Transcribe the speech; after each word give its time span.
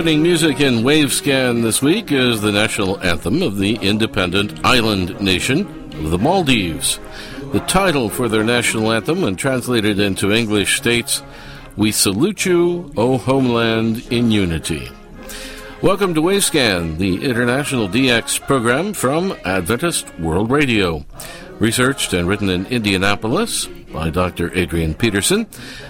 opening 0.00 0.22
music 0.22 0.60
in 0.60 0.76
Wavescan 0.76 1.62
this 1.62 1.82
week 1.82 2.10
is 2.10 2.40
the 2.40 2.50
national 2.50 2.98
anthem 3.02 3.42
of 3.42 3.58
the 3.58 3.74
independent 3.82 4.58
island 4.64 5.20
nation 5.20 5.66
of 5.92 6.10
the 6.10 6.16
Maldives. 6.16 6.98
The 7.52 7.60
title 7.60 8.08
for 8.08 8.26
their 8.26 8.42
national 8.42 8.92
anthem, 8.92 9.20
when 9.20 9.36
translated 9.36 10.00
into 10.00 10.32
English, 10.32 10.78
states, 10.78 11.22
We 11.76 11.92
salute 11.92 12.46
you, 12.46 12.90
O 12.96 13.18
homeland, 13.18 14.10
in 14.10 14.30
unity. 14.30 14.88
Welcome 15.82 16.14
to 16.14 16.22
Wavescan, 16.22 16.96
the 16.96 17.22
international 17.22 17.86
DX 17.86 18.40
program 18.46 18.94
from 18.94 19.36
Adventist 19.44 20.18
World 20.18 20.50
Radio. 20.50 21.04
Researched 21.58 22.14
and 22.14 22.26
written 22.26 22.48
in 22.48 22.64
Indianapolis 22.64 23.68
by 23.92 24.10
Dr. 24.10 24.56
Adrian 24.56 24.94
Peterson, 24.94 25.46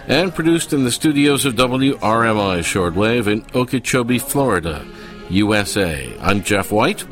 and 0.07 0.35
produced 0.35 0.73
in 0.73 0.85
the 0.85 0.91
studios 0.91 1.45
of 1.45 1.55
WRMI 1.55 2.61
Shortwave 2.61 3.27
in 3.27 3.45
Okeechobee, 3.55 4.19
Florida, 4.19 4.85
USA. 5.29 6.17
I'm 6.21 6.43
Jeff 6.43 6.73
White. 6.73 7.05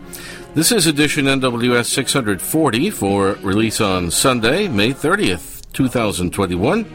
This 0.55 0.73
is 0.73 0.87
edition 0.87 1.27
NWS 1.27 1.87
640 1.87 2.91
for 2.91 3.35
release 3.43 3.81
on 3.81 4.11
Sunday, 4.11 4.67
May 4.69 4.93
30th, 4.93 5.71
2021. 5.73 6.87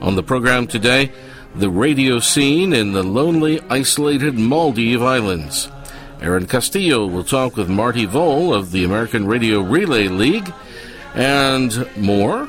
On 0.00 0.14
the 0.14 0.22
program 0.22 0.66
today, 0.66 1.12
the 1.54 1.70
radio 1.70 2.20
scene 2.20 2.72
in 2.72 2.92
the 2.92 3.02
lonely, 3.02 3.60
isolated 3.68 4.34
Maldive 4.34 5.02
Islands. 5.02 5.68
Aaron 6.20 6.46
Castillo 6.46 7.06
will 7.06 7.24
talk 7.24 7.56
with 7.56 7.68
Marty 7.68 8.06
Woll 8.06 8.54
of 8.54 8.72
the 8.72 8.84
American 8.84 9.26
Radio 9.26 9.60
Relay 9.60 10.08
League 10.08 10.52
and 11.14 11.88
more 11.96 12.48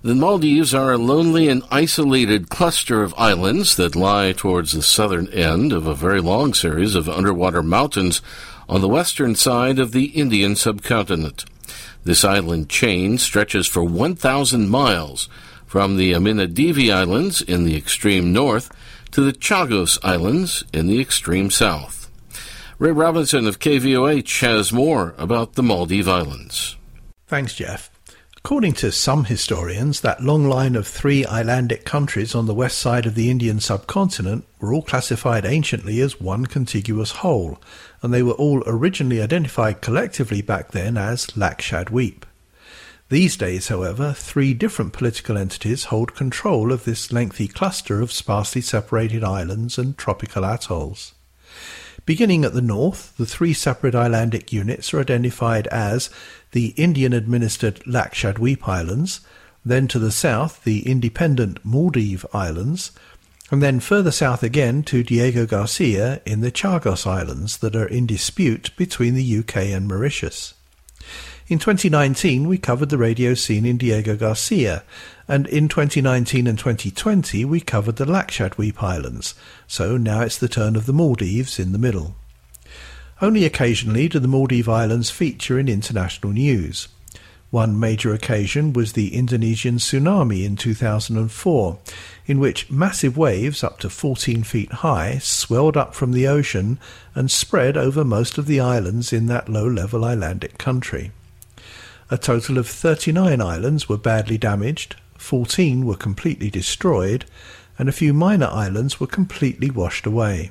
The 0.00 0.14
Maldives 0.14 0.74
are 0.74 0.92
a 0.92 0.96
lonely 0.96 1.48
and 1.48 1.64
isolated 1.72 2.48
cluster 2.48 3.02
of 3.02 3.12
islands 3.18 3.74
that 3.74 3.96
lie 3.96 4.30
towards 4.30 4.70
the 4.70 4.82
southern 4.82 5.26
end 5.30 5.72
of 5.72 5.88
a 5.88 5.94
very 5.94 6.20
long 6.20 6.54
series 6.54 6.94
of 6.94 7.08
underwater 7.08 7.64
mountains 7.64 8.22
on 8.68 8.80
the 8.80 8.88
western 8.88 9.34
side 9.34 9.80
of 9.80 9.90
the 9.90 10.04
Indian 10.06 10.54
subcontinent. 10.54 11.46
This 12.04 12.24
island 12.24 12.68
chain 12.68 13.18
stretches 13.18 13.66
for 13.66 13.82
1,000 13.82 14.68
miles 14.68 15.28
from 15.66 15.96
the 15.96 16.12
Amindivi 16.12 16.94
Islands 16.94 17.42
in 17.42 17.64
the 17.64 17.76
extreme 17.76 18.32
north 18.32 18.70
to 19.10 19.20
the 19.20 19.32
Chagos 19.32 19.98
Islands 20.04 20.62
in 20.72 20.86
the 20.86 21.00
extreme 21.00 21.50
south. 21.50 22.08
Ray 22.78 22.92
Robinson 22.92 23.48
of 23.48 23.58
KVOH 23.58 24.42
has 24.42 24.72
more 24.72 25.16
about 25.18 25.54
the 25.54 25.62
Maldive 25.62 26.06
Islands. 26.06 26.76
Thanks, 27.26 27.54
Jeff. 27.56 27.87
According 28.48 28.72
to 28.76 28.92
some 28.92 29.26
historians, 29.26 30.00
that 30.00 30.22
long 30.22 30.48
line 30.48 30.74
of 30.74 30.88
three 30.88 31.22
islandic 31.26 31.84
countries 31.84 32.34
on 32.34 32.46
the 32.46 32.54
west 32.54 32.78
side 32.78 33.04
of 33.04 33.14
the 33.14 33.28
Indian 33.28 33.60
subcontinent 33.60 34.46
were 34.58 34.72
all 34.72 34.80
classified 34.80 35.44
anciently 35.44 36.00
as 36.00 36.18
one 36.18 36.46
contiguous 36.46 37.10
whole, 37.10 37.60
and 38.00 38.10
they 38.10 38.22
were 38.22 38.32
all 38.32 38.62
originally 38.64 39.20
identified 39.20 39.82
collectively 39.82 40.40
back 40.40 40.70
then 40.70 40.96
as 40.96 41.26
Lakshadweep. 41.36 42.22
These 43.10 43.36
days, 43.36 43.68
however, 43.68 44.14
three 44.14 44.54
different 44.54 44.94
political 44.94 45.36
entities 45.36 45.84
hold 45.84 46.14
control 46.14 46.72
of 46.72 46.86
this 46.86 47.12
lengthy 47.12 47.48
cluster 47.48 48.00
of 48.00 48.10
sparsely 48.10 48.62
separated 48.62 49.22
islands 49.22 49.76
and 49.76 49.98
tropical 49.98 50.46
atolls. 50.46 51.12
Beginning 52.08 52.42
at 52.42 52.54
the 52.54 52.62
north, 52.62 53.14
the 53.18 53.26
three 53.26 53.52
separate 53.52 53.94
islandic 53.94 54.50
units 54.50 54.94
are 54.94 55.00
identified 55.00 55.66
as 55.66 56.08
the 56.52 56.68
Indian-administered 56.68 57.80
Lakshadweep 57.84 58.66
Islands, 58.66 59.20
then 59.62 59.86
to 59.88 59.98
the 59.98 60.10
south 60.10 60.64
the 60.64 60.88
independent 60.88 61.62
Maldive 61.66 62.24
Islands, 62.32 62.92
and 63.50 63.62
then 63.62 63.78
further 63.78 64.10
south 64.10 64.42
again 64.42 64.82
to 64.84 65.02
Diego 65.02 65.44
Garcia 65.44 66.22
in 66.24 66.40
the 66.40 66.50
Chagos 66.50 67.06
Islands 67.06 67.58
that 67.58 67.76
are 67.76 67.86
in 67.86 68.06
dispute 68.06 68.74
between 68.78 69.12
the 69.12 69.40
UK 69.40 69.56
and 69.56 69.86
Mauritius. 69.86 70.54
In 71.50 71.58
2019, 71.58 72.46
we 72.46 72.58
covered 72.58 72.90
the 72.90 72.98
radio 72.98 73.32
scene 73.32 73.64
in 73.64 73.78
Diego 73.78 74.16
Garcia, 74.16 74.84
and 75.26 75.46
in 75.46 75.66
2019 75.66 76.46
and 76.46 76.58
2020 76.58 77.42
we 77.46 77.58
covered 77.62 77.96
the 77.96 78.04
Lakshadweep 78.04 78.82
Islands, 78.82 79.34
so 79.66 79.96
now 79.96 80.20
it's 80.20 80.36
the 80.36 80.46
turn 80.46 80.76
of 80.76 80.84
the 80.84 80.92
Maldives 80.92 81.58
in 81.58 81.72
the 81.72 81.78
middle. 81.78 82.16
Only 83.22 83.46
occasionally 83.46 84.08
do 84.08 84.18
the 84.18 84.28
Maldive 84.28 84.68
Islands 84.68 85.08
feature 85.08 85.58
in 85.58 85.70
international 85.70 86.34
news. 86.34 86.88
One 87.50 87.80
major 87.80 88.12
occasion 88.12 88.74
was 88.74 88.92
the 88.92 89.14
Indonesian 89.14 89.76
tsunami 89.76 90.44
in 90.44 90.54
2004, 90.54 91.78
in 92.26 92.40
which 92.40 92.70
massive 92.70 93.16
waves 93.16 93.64
up 93.64 93.78
to 93.78 93.88
14 93.88 94.42
feet 94.42 94.70
high 94.70 95.16
swelled 95.16 95.78
up 95.78 95.94
from 95.94 96.12
the 96.12 96.28
ocean 96.28 96.78
and 97.14 97.30
spread 97.30 97.78
over 97.78 98.04
most 98.04 98.36
of 98.36 98.44
the 98.44 98.60
islands 98.60 99.14
in 99.14 99.28
that 99.28 99.48
low-level 99.48 100.04
islandic 100.04 100.58
country. 100.58 101.10
A 102.10 102.16
total 102.16 102.56
of 102.56 102.66
39 102.66 103.40
islands 103.42 103.88
were 103.88 103.98
badly 103.98 104.38
damaged, 104.38 104.96
14 105.18 105.84
were 105.84 105.96
completely 105.96 106.48
destroyed, 106.48 107.26
and 107.78 107.86
a 107.86 107.92
few 107.92 108.14
minor 108.14 108.46
islands 108.46 108.98
were 108.98 109.06
completely 109.06 109.70
washed 109.70 110.06
away. 110.06 110.50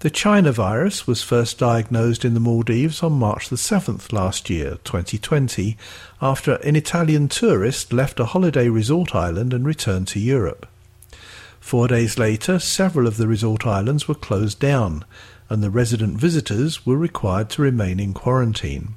The 0.00 0.10
China 0.10 0.50
virus 0.50 1.06
was 1.06 1.22
first 1.22 1.60
diagnosed 1.60 2.24
in 2.24 2.34
the 2.34 2.40
Maldives 2.40 3.04
on 3.04 3.12
March 3.12 3.50
the 3.50 3.56
7th 3.56 4.12
last 4.12 4.50
year, 4.50 4.78
2020, 4.82 5.76
after 6.20 6.54
an 6.56 6.74
Italian 6.74 7.28
tourist 7.28 7.92
left 7.92 8.18
a 8.18 8.24
holiday 8.24 8.68
resort 8.68 9.14
island 9.14 9.54
and 9.54 9.64
returned 9.64 10.08
to 10.08 10.18
Europe. 10.18 10.66
Four 11.60 11.86
days 11.86 12.18
later, 12.18 12.58
several 12.58 13.06
of 13.06 13.16
the 13.16 13.28
resort 13.28 13.64
islands 13.64 14.08
were 14.08 14.16
closed 14.16 14.58
down, 14.58 15.04
and 15.48 15.62
the 15.62 15.70
resident 15.70 16.18
visitors 16.18 16.84
were 16.84 16.96
required 16.96 17.48
to 17.50 17.62
remain 17.62 18.00
in 18.00 18.12
quarantine. 18.12 18.96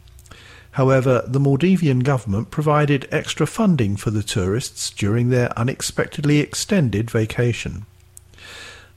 However, 0.76 1.24
the 1.26 1.40
Maldivian 1.40 2.04
government 2.04 2.52
provided 2.52 3.08
extra 3.10 3.48
funding 3.48 3.96
for 3.96 4.12
the 4.12 4.22
tourists 4.22 4.90
during 4.90 5.30
their 5.30 5.58
unexpectedly 5.58 6.40
extended 6.40 7.10
vacation. 7.10 7.86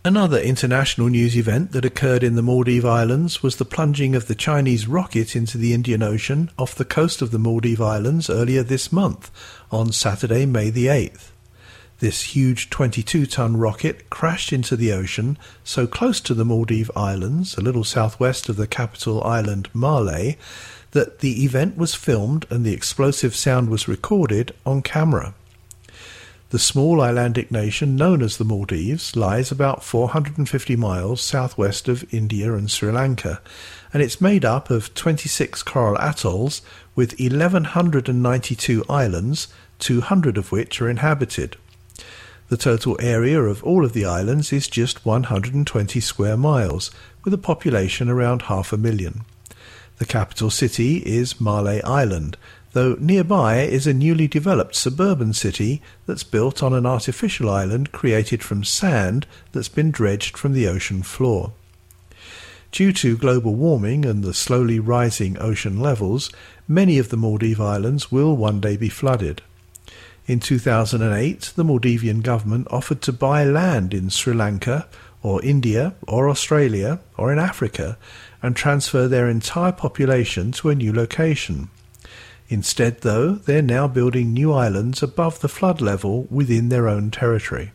Another 0.05 0.41
international 0.41 1.06
news 1.06 1.37
event 1.37 1.71
that 1.71 1.84
occurred 1.84 2.25
in 2.25 2.34
the 2.34 2.43
Maldive 2.43 2.84
Islands 2.84 3.44
was 3.44 3.56
the 3.56 3.65
plunging 3.65 4.17
of 4.17 4.27
the 4.27 4.34
Chinese 4.34 4.88
rocket 4.88 5.37
into 5.37 5.56
the 5.56 5.72
Indian 5.72 6.03
Ocean 6.03 6.50
off 6.58 6.75
the 6.75 6.85
coast 6.85 7.23
of 7.23 7.31
the 7.31 7.38
Maldive 7.38 7.81
Islands 7.81 8.29
earlier 8.29 8.64
this 8.64 8.91
month, 8.91 9.31
on 9.70 9.93
Saturday, 9.93 10.47
May 10.47 10.70
the 10.70 10.87
8th. 10.87 11.31
This 12.00 12.35
huge 12.35 12.70
22 12.70 13.26
ton 13.26 13.56
rocket 13.56 14.11
crashed 14.11 14.52
into 14.52 14.75
the 14.75 14.93
ocean 14.93 15.38
so 15.62 15.87
close 15.87 16.20
to 16.23 16.35
the 16.35 16.44
Maldive 16.44 16.91
Islands, 16.97 17.56
a 17.56 17.61
little 17.61 17.85
southwest 17.85 18.49
of 18.49 18.56
the 18.56 18.67
capital 18.67 19.23
island 19.23 19.69
Male, 19.75 20.35
that 20.93 21.20
the 21.20 21.44
event 21.44 21.76
was 21.76 21.94
filmed 21.94 22.46
and 22.50 22.64
the 22.64 22.73
explosive 22.73 23.35
sound 23.35 23.69
was 23.69 23.88
recorded 23.88 24.55
on 24.64 24.82
camera. 24.82 25.35
The 26.50 26.58
small 26.58 27.02
islandic 27.02 27.50
nation 27.50 27.94
known 27.94 28.23
as 28.23 28.38
the 28.38 28.44
Maldives 28.44 29.14
lies 29.14 29.52
about 29.52 29.85
450 29.85 30.76
miles 30.76 31.20
southwest 31.20 31.88
of 31.88 32.06
India 32.12 32.55
and 32.55 32.70
Sri 32.70 32.90
Lanka, 32.90 33.43
and 33.93 34.02
it's 34.02 34.19
made 34.19 34.46
up 34.46 34.70
of 34.70 34.94
26 34.94 35.62
coral 35.64 35.99
atolls 36.00 36.62
with 36.94 37.20
1192 37.20 38.82
islands, 38.88 39.49
200 39.79 40.38
of 40.38 40.50
which 40.50 40.81
are 40.81 40.88
inhabited. 40.88 41.58
The 42.49 42.56
total 42.56 42.96
area 42.99 43.43
of 43.43 43.62
all 43.62 43.85
of 43.85 43.93
the 43.93 44.06
islands 44.06 44.50
is 44.50 44.69
just 44.69 45.05
120 45.05 46.00
square 46.00 46.38
miles, 46.38 46.90
with 47.25 47.35
a 47.35 47.38
population 47.38 48.08
around 48.08 48.43
half 48.43 48.73
a 48.73 48.79
million. 48.79 49.26
The 49.99 50.06
capital 50.06 50.50
city 50.50 50.99
is 50.99 51.41
Male 51.41 51.81
Island, 51.85 52.37
though 52.73 52.97
nearby 53.00 53.62
is 53.62 53.87
a 53.87 53.93
newly 53.93 54.29
developed 54.29 54.77
suburban 54.77 55.33
city 55.33 55.83
that's 56.06 56.23
built 56.23 56.62
on 56.62 56.73
an 56.73 56.87
artificial 56.87 57.50
island 57.50 57.91
created 57.91 58.43
from 58.43 58.62
sand 58.62 59.27
that's 59.50 59.69
been 59.69 59.91
dredged 59.91 60.37
from 60.37 60.53
the 60.53 60.69
ocean 60.69 61.03
floor. 61.03 61.53
Due 62.71 62.93
to 62.93 63.17
global 63.17 63.56
warming 63.56 64.05
and 64.05 64.23
the 64.23 64.35
slowly 64.35 64.79
rising 64.79 65.37
ocean 65.41 65.81
levels, 65.81 66.31
many 66.69 66.99
of 66.99 67.09
the 67.09 67.17
Maldive 67.17 67.59
Islands 67.59 68.12
will 68.12 68.37
one 68.37 68.61
day 68.61 68.77
be 68.77 68.89
flooded. 68.89 69.43
In 70.29 70.39
2008, 70.39 71.55
the 71.56 71.65
Maldivian 71.65 72.23
government 72.23 72.69
offered 72.71 73.00
to 73.03 73.12
buy 73.12 73.43
land 73.45 73.95
in 73.95 74.11
Sri 74.11 74.35
Lanka, 74.35 74.87
or 75.23 75.43
India, 75.44 75.94
or 76.06 76.29
Australia, 76.29 77.00
or 77.17 77.32
in 77.32 77.38
Africa, 77.38 77.99
and 78.43 78.55
transfer 78.55 79.09
their 79.09 79.29
entire 79.29 79.73
population 79.73 80.53
to 80.53 80.70
a 80.70 80.75
new 80.75 80.93
location. 80.93 81.69
Instead, 82.49 83.03
though, 83.03 83.35
they're 83.35 83.61
now 83.61 83.87
building 83.87 84.32
new 84.32 84.53
islands 84.53 85.03
above 85.03 85.41
the 85.41 85.49
flood 85.49 85.81
level 85.81 86.26
within 86.31 86.69
their 86.69 86.88
own 86.88 87.11
territory. 87.11 87.73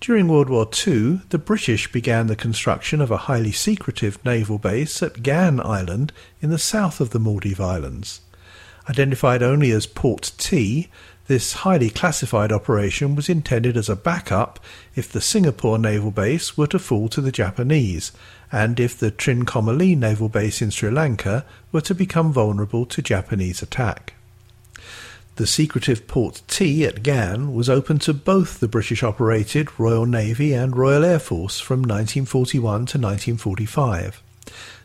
During 0.00 0.28
World 0.28 0.48
War 0.48 0.66
II, 0.86 1.20
the 1.28 1.38
British 1.38 1.92
began 1.92 2.26
the 2.26 2.36
construction 2.36 3.02
of 3.02 3.10
a 3.10 3.28
highly 3.28 3.52
secretive 3.52 4.24
naval 4.24 4.58
base 4.58 5.02
at 5.02 5.22
Gan 5.22 5.60
Island 5.60 6.12
in 6.40 6.48
the 6.48 6.58
south 6.58 7.00
of 7.00 7.10
the 7.10 7.18
Maldive 7.18 7.60
Islands. 7.60 8.20
Identified 8.88 9.42
only 9.42 9.72
as 9.72 9.86
Port 9.86 10.32
T, 10.38 10.88
this 11.30 11.52
highly 11.52 11.88
classified 11.88 12.50
operation 12.50 13.14
was 13.14 13.28
intended 13.28 13.76
as 13.76 13.88
a 13.88 13.94
backup 13.94 14.58
if 14.96 15.12
the 15.12 15.20
Singapore 15.20 15.78
naval 15.78 16.10
base 16.10 16.56
were 16.56 16.66
to 16.66 16.76
fall 16.76 17.08
to 17.08 17.20
the 17.20 17.30
Japanese, 17.30 18.10
and 18.50 18.80
if 18.80 18.98
the 18.98 19.12
Trincomalee 19.12 19.96
naval 19.96 20.28
base 20.28 20.60
in 20.60 20.70
Sri 20.70 20.90
Lanka 20.90 21.46
were 21.70 21.82
to 21.82 21.94
become 21.94 22.32
vulnerable 22.32 22.84
to 22.86 23.00
Japanese 23.00 23.62
attack. 23.62 24.14
The 25.36 25.46
secretive 25.46 26.08
Port 26.08 26.42
T 26.48 26.84
at 26.84 27.04
Gan 27.04 27.54
was 27.54 27.70
open 27.70 28.00
to 28.00 28.12
both 28.12 28.58
the 28.58 28.66
British 28.66 29.04
operated 29.04 29.78
Royal 29.78 30.06
Navy 30.06 30.52
and 30.52 30.76
Royal 30.76 31.04
Air 31.04 31.20
Force 31.20 31.60
from 31.60 31.82
1941 31.82 32.60
to 32.60 32.98
1945. 32.98 34.20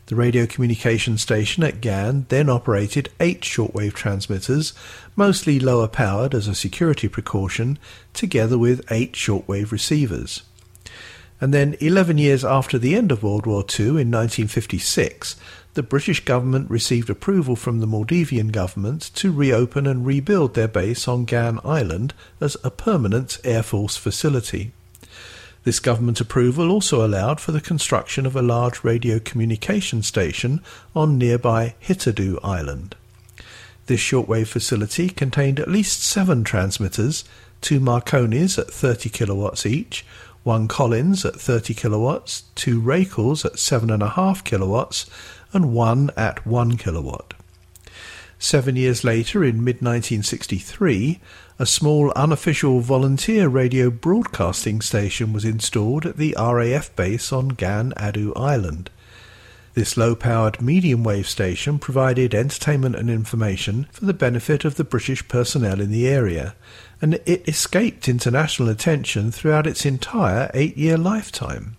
The 0.08 0.16
radio 0.16 0.46
communication 0.46 1.18
station 1.18 1.64
at 1.64 1.82
Gan 1.82 2.28
then 2.30 2.48
operated 2.48 3.10
eight 3.20 3.42
shortwave 3.42 3.94
transmitters, 3.94 4.74
mostly 5.16 5.60
lower 5.60 5.88
powered 5.88 6.36
as 6.36 6.48
a 6.48 6.54
security 6.54 7.08
precaution, 7.08 7.80
together 8.14 8.58
with 8.58 8.86
eight 8.92 9.14
shortwave 9.14 9.72
receivers. 9.72 10.44
And 11.42 11.54
then, 11.54 11.76
11 11.80 12.20
years 12.20 12.46
after 12.46 12.78
the 12.78 12.96
end 12.96 13.12
of 13.12 13.24
World 13.24 13.48
War 13.48 13.62
II 13.62 13.88
in 13.88 14.12
1956, 14.12 15.38
the 15.74 15.82
British 15.82 16.24
government 16.24 16.70
received 16.70 17.10
approval 17.10 17.56
from 17.56 17.80
the 17.80 17.88
Maldivian 17.88 18.52
government 18.52 19.10
to 19.16 19.32
reopen 19.32 19.88
and 19.88 20.06
rebuild 20.06 20.54
their 20.54 20.68
base 20.68 21.08
on 21.08 21.26
Gan 21.26 21.60
Island 21.66 22.14
as 22.40 22.56
a 22.64 22.70
permanent 22.70 23.40
Air 23.44 23.64
Force 23.64 23.98
facility. 23.98 24.72
This 25.66 25.80
government 25.80 26.22
approval 26.22 26.70
also 26.70 27.04
allowed 27.04 27.42
for 27.42 27.52
the 27.52 27.60
construction 27.60 28.28
of 28.28 28.36
a 28.36 28.44
large 28.44 28.84
radio 28.84 29.18
communication 29.18 30.04
station 30.04 30.62
on 30.96 31.18
nearby 31.18 31.74
Hithadhoo 31.84 32.38
Island. 32.44 32.96
This 33.88 34.00
shortwave 34.00 34.48
facility 34.48 35.10
contained 35.10 35.60
at 35.60 35.68
least 35.68 36.04
seven 36.04 36.44
transmitters, 36.44 37.26
two 37.62 37.80
Marconis 37.80 38.60
at 38.60 38.72
30 38.72 39.10
kilowatts 39.10 39.66
each, 39.66 40.06
one 40.44 40.68
Collins 40.68 41.26
at 41.26 41.42
30 41.42 41.74
kilowatts, 41.74 42.44
two 42.54 42.80
Racals 42.80 43.44
at 43.44 43.54
7.5 43.54 44.44
kilowatts, 44.44 45.08
and 45.52 45.74
one 45.74 46.12
at 46.16 46.46
1 46.46 46.78
kilowatt. 46.78 47.34
Seven 48.38 48.76
years 48.76 49.04
later, 49.04 49.44
in 49.44 49.64
mid 49.64 49.78
1963, 49.78 51.20
a 51.58 51.66
small 51.66 52.12
unofficial 52.18 52.82
volunteer 52.82 53.48
radio 53.48 53.90
broadcasting 53.90 54.82
station 54.82 55.32
was 55.32 55.46
installed 55.46 56.06
at 56.06 56.18
the 56.18 56.36
RAF 56.38 56.94
base 56.98 57.32
on 57.32 57.50
Gan 57.50 57.94
Adu 57.96 58.34
Island. 58.36 58.90
This 59.74 59.96
low 59.96 60.16
powered 60.16 60.62
medium 60.62 61.04
wave 61.04 61.30
station 61.30 61.80
provided 61.80 62.36
entertainment 62.36 62.96
and 62.96 63.10
information 63.10 63.88
for 63.92 64.06
the 64.06 64.14
benefit 64.14 64.66
of 64.66 64.76
the 64.76 64.84
British 64.84 65.26
personnel 65.30 65.80
in 65.80 65.92
the 65.92 66.10
area, 66.10 66.56
and 67.02 67.16
it 67.26 67.48
escaped 67.48 68.10
international 68.10 68.68
attention 68.68 69.32
throughout 69.32 69.68
its 69.68 69.86
entire 69.86 70.52
eight 70.54 70.76
year 70.76 70.98
lifetime. 70.98 71.78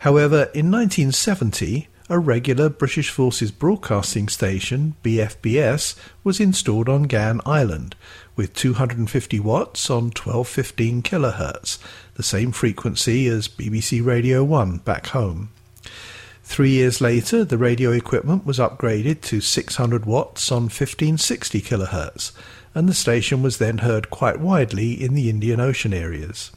However, 0.00 0.42
in 0.54 0.70
1970, 0.70 1.88
a 2.08 2.18
regular 2.20 2.68
British 2.68 3.10
Forces 3.10 3.50
broadcasting 3.50 4.28
station, 4.28 4.94
BFBS, 5.02 5.96
was 6.22 6.38
installed 6.38 6.88
on 6.88 7.04
Gan 7.04 7.40
Island, 7.44 7.96
with 8.36 8.54
250 8.54 9.40
watts 9.40 9.90
on 9.90 10.04
1215 10.04 11.02
kHz, 11.02 11.78
the 12.14 12.22
same 12.22 12.52
frequency 12.52 13.26
as 13.26 13.48
BBC 13.48 14.04
Radio 14.04 14.44
1 14.44 14.78
back 14.78 15.08
home. 15.08 15.50
Three 16.44 16.70
years 16.70 17.00
later, 17.00 17.44
the 17.44 17.58
radio 17.58 17.90
equipment 17.90 18.46
was 18.46 18.58
upgraded 18.58 19.20
to 19.22 19.40
600 19.40 20.06
watts 20.06 20.52
on 20.52 20.64
1560 20.64 21.60
kHz, 21.60 22.32
and 22.74 22.88
the 22.88 22.94
station 22.94 23.42
was 23.42 23.58
then 23.58 23.78
heard 23.78 24.10
quite 24.10 24.38
widely 24.38 24.92
in 24.92 25.14
the 25.14 25.28
Indian 25.28 25.58
Ocean 25.58 25.92
areas. 25.92 26.52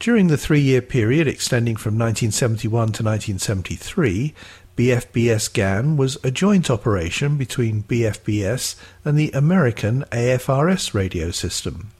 During 0.00 0.26
the 0.26 0.36
three 0.36 0.60
year 0.60 0.82
period 0.82 1.28
extending 1.28 1.76
from 1.76 1.94
1971 1.94 2.70
to 2.70 3.04
1973, 3.04 4.34
BFBS 4.76 5.52
GAN 5.52 5.98
was 5.98 6.16
a 6.24 6.30
joint 6.30 6.70
operation 6.70 7.36
between 7.36 7.82
BFBS 7.82 8.74
and 9.04 9.18
the 9.18 9.30
American 9.32 10.04
AFRS 10.10 10.94
radio 10.94 11.30
system. 11.30 11.90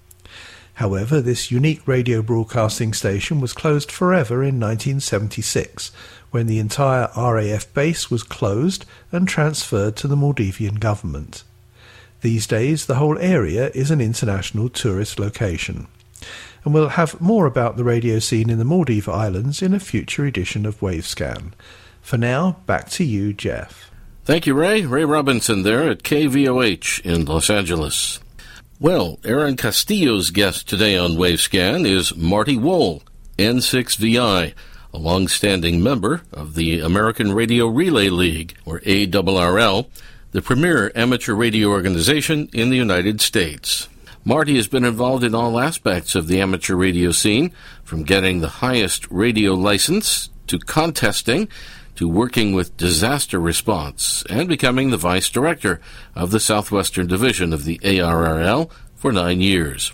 However, 0.75 1.21
this 1.21 1.51
unique 1.51 1.87
radio 1.87 2.23
broadcasting 2.23 2.95
station 2.95 3.41
was 3.41 3.53
closed 3.53 3.93
forever 3.93 4.37
in 4.37 4.59
1976, 4.59 5.93
when 6.31 6.47
the 6.47 6.59
entire 6.59 7.11
RAF 7.15 7.73
base 7.75 8.11
was 8.11 8.23
closed 8.23 8.87
and 9.13 9.29
transferred 9.29 9.95
to 9.97 10.09
the 10.09 10.17
Maldivian 10.17 10.81
government. 10.81 11.45
These 12.23 12.47
days, 12.47 12.87
the 12.87 12.95
whole 12.95 13.19
area 13.19 13.71
is 13.75 13.91
an 13.91 14.01
international 14.01 14.71
tourist 14.71 15.19
location. 15.19 15.89
And 16.65 16.73
we'll 16.73 16.89
have 16.91 17.21
more 17.21 17.45
about 17.45 17.77
the 17.77 17.85
radio 17.85 18.19
scene 18.19 18.49
in 18.49 18.59
the 18.59 18.65
Maldive 18.65 19.13
Islands 19.13 19.61
in 19.61 19.75
a 19.75 19.81
future 19.81 20.25
edition 20.25 20.65
of 20.65 20.81
Wavescan. 20.81 21.53
For 22.03 22.19
now, 22.19 22.59
back 22.67 22.91
to 22.91 23.05
you, 23.05 23.33
Jeff. 23.33 23.91
Thank 24.25 24.47
you, 24.47 24.55
Ray. 24.55 24.83
Ray 24.83 25.05
Robinson 25.05 25.63
there 25.63 25.89
at 25.89 26.03
KVOH 26.03 27.01
in 27.01 27.25
Los 27.25 27.49
Angeles. 27.49 28.21
Well, 28.79 29.19
Aaron 29.25 29.57
Castillo's 29.57 30.31
guest 30.31 30.69
today 30.69 30.99
on 30.99 31.13
Wavescan 31.13 31.87
is 31.87 32.15
Marty 32.17 32.57
Woll, 32.57 33.03
N6VI, 33.39 34.53
a 34.93 34.99
long-standing 34.99 35.83
member 35.83 36.23
of 36.33 36.55
the 36.55 36.81
American 36.81 37.33
Radio 37.33 37.67
Relay 37.67 38.09
League, 38.09 38.57
or 38.67 38.81
ARRL, 38.81 39.87
the 40.33 40.43
premier 40.43 40.93
amateur 40.95 41.35
radio 41.35 41.69
organization 41.69 42.49
in 42.53 42.71
the 42.71 42.77
United 42.77 43.21
States. 43.21 43.89
Marty 44.25 44.57
has 44.57 44.69
been 44.69 44.85
involved 44.85 45.25
in 45.25 45.35
all 45.35 45.59
aspects 45.59 46.15
of 46.15 46.27
the 46.27 46.41
amateur 46.41 46.75
radio 46.75 47.11
scene, 47.11 47.53
from 47.85 48.03
getting 48.03 48.41
the 48.41 48.49
highest 48.49 49.11
radio 49.11 49.55
license 49.55 50.29
to 50.47 50.59
contesting 50.59 51.49
to 52.03 52.09
working 52.09 52.53
with 52.53 52.77
disaster 52.77 53.39
response 53.39 54.25
and 54.29 54.49
becoming 54.49 54.91
the 54.91 54.97
vice 54.97 55.31
director 55.31 55.81
of 56.17 56.33
the 56.33 56.41
Southwestern 56.41 57.07
Division 57.07 57.53
of 57.53 57.65
the 57.65 57.79
ARRL 57.79 58.69
for 58.97 59.13
nine 59.13 59.41
years. 59.41 59.93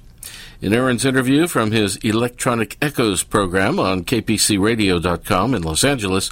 In 0.62 0.72
Aaron's 0.72 1.04
interview 1.04 1.46
from 1.46 1.70
his 1.70 1.96
Electronic 1.96 2.78
Echoes 2.80 3.24
program 3.24 3.78
on 3.78 4.06
kpcradio.com 4.06 5.54
in 5.54 5.60
Los 5.60 5.84
Angeles, 5.84 6.30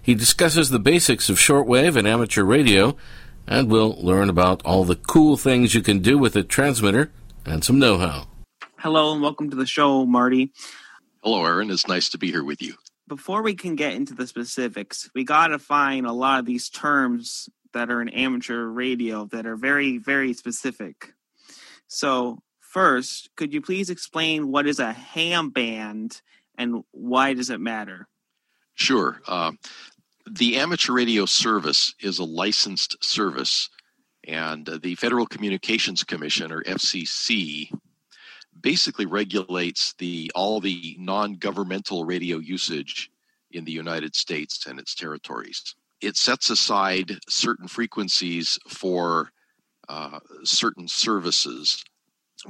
he 0.00 0.14
discusses 0.14 0.70
the 0.70 0.78
basics 0.78 1.28
of 1.28 1.38
shortwave 1.38 1.96
and 1.96 2.06
amateur 2.06 2.44
radio 2.44 2.96
and 3.48 3.68
we'll 3.68 4.00
learn 4.00 4.30
about 4.30 4.62
all 4.64 4.84
the 4.84 4.94
cool 4.94 5.36
things 5.36 5.74
you 5.74 5.82
can 5.82 5.98
do 5.98 6.16
with 6.16 6.36
a 6.36 6.44
transmitter 6.44 7.10
and 7.44 7.64
some 7.64 7.80
know 7.80 7.98
how. 7.98 8.28
Hello, 8.78 9.12
and 9.12 9.20
welcome 9.20 9.50
to 9.50 9.56
the 9.56 9.66
show, 9.66 10.06
Marty. 10.06 10.52
Hello, 11.24 11.44
Aaron. 11.44 11.72
It's 11.72 11.88
nice 11.88 12.10
to 12.10 12.18
be 12.18 12.30
here 12.30 12.44
with 12.44 12.62
you. 12.62 12.74
Before 13.08 13.42
we 13.42 13.54
can 13.54 13.76
get 13.76 13.94
into 13.94 14.14
the 14.14 14.26
specifics, 14.26 15.08
we 15.14 15.24
got 15.24 15.48
to 15.48 15.58
find 15.58 16.06
a 16.06 16.12
lot 16.12 16.40
of 16.40 16.46
these 16.46 16.68
terms 16.68 17.48
that 17.72 17.90
are 17.90 18.02
in 18.02 18.08
amateur 18.08 18.64
radio 18.64 19.26
that 19.26 19.46
are 19.46 19.56
very, 19.56 19.98
very 19.98 20.32
specific. 20.32 21.12
So, 21.86 22.40
first, 22.60 23.30
could 23.36 23.52
you 23.52 23.60
please 23.60 23.90
explain 23.90 24.50
what 24.50 24.66
is 24.66 24.80
a 24.80 24.92
ham 24.92 25.50
band 25.50 26.20
and 26.58 26.82
why 26.90 27.34
does 27.34 27.50
it 27.50 27.60
matter? 27.60 28.08
Sure. 28.74 29.20
Uh, 29.28 29.52
the 30.28 30.56
amateur 30.56 30.92
radio 30.92 31.26
service 31.26 31.94
is 32.00 32.18
a 32.18 32.24
licensed 32.24 33.02
service, 33.04 33.70
and 34.26 34.66
the 34.82 34.96
Federal 34.96 35.26
Communications 35.26 36.02
Commission, 36.02 36.50
or 36.50 36.62
FCC, 36.64 37.70
basically 38.60 39.06
regulates 39.06 39.94
the 39.98 40.30
all 40.34 40.60
the 40.60 40.96
non-governmental 40.98 42.04
radio 42.04 42.38
usage 42.38 43.10
in 43.52 43.64
the 43.64 43.72
United 43.72 44.14
States 44.14 44.66
and 44.66 44.78
its 44.78 44.94
territories. 44.94 45.74
It 46.00 46.16
sets 46.16 46.50
aside 46.50 47.18
certain 47.28 47.68
frequencies 47.68 48.58
for 48.68 49.30
uh, 49.88 50.18
certain 50.44 50.88
services. 50.88 51.82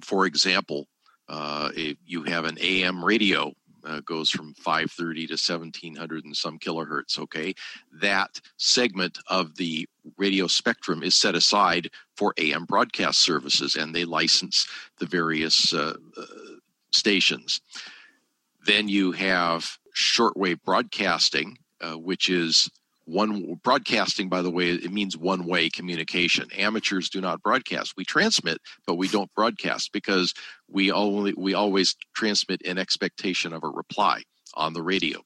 For 0.02 0.26
example, 0.26 0.88
uh, 1.28 1.70
if 1.74 1.96
you 2.04 2.22
have 2.24 2.44
an 2.44 2.58
AM 2.60 3.04
radio 3.04 3.52
uh, 3.86 4.00
goes 4.00 4.30
from 4.30 4.54
530 4.54 5.26
to 5.28 5.32
1700 5.32 6.24
and 6.24 6.36
some 6.36 6.58
kilohertz. 6.58 7.18
Okay, 7.18 7.54
that 8.00 8.40
segment 8.56 9.18
of 9.28 9.56
the 9.56 9.88
radio 10.16 10.46
spectrum 10.46 11.02
is 11.02 11.14
set 11.14 11.34
aside 11.34 11.90
for 12.16 12.34
AM 12.38 12.64
broadcast 12.64 13.20
services, 13.20 13.76
and 13.76 13.94
they 13.94 14.04
license 14.04 14.66
the 14.98 15.06
various 15.06 15.72
uh, 15.72 15.94
uh, 16.16 16.24
stations. 16.90 17.60
Then 18.64 18.88
you 18.88 19.12
have 19.12 19.78
shortwave 19.96 20.62
broadcasting, 20.64 21.56
uh, 21.80 21.98
which 21.98 22.28
is 22.28 22.68
one 23.06 23.54
broadcasting 23.62 24.28
by 24.28 24.42
the 24.42 24.50
way 24.50 24.70
it 24.70 24.92
means 24.92 25.16
one 25.16 25.46
way 25.46 25.70
communication. 25.70 26.48
Amateurs 26.56 27.08
do 27.08 27.20
not 27.20 27.42
broadcast. 27.42 27.94
We 27.96 28.04
transmit 28.04 28.58
but 28.86 28.96
we 28.96 29.08
don't 29.08 29.32
broadcast 29.34 29.92
because 29.92 30.34
we 30.68 30.92
only 30.92 31.32
we 31.36 31.54
always 31.54 31.96
transmit 32.14 32.60
in 32.62 32.78
expectation 32.78 33.52
of 33.52 33.64
a 33.64 33.68
reply 33.68 34.22
on 34.54 34.72
the 34.72 34.82
radio. 34.82 35.20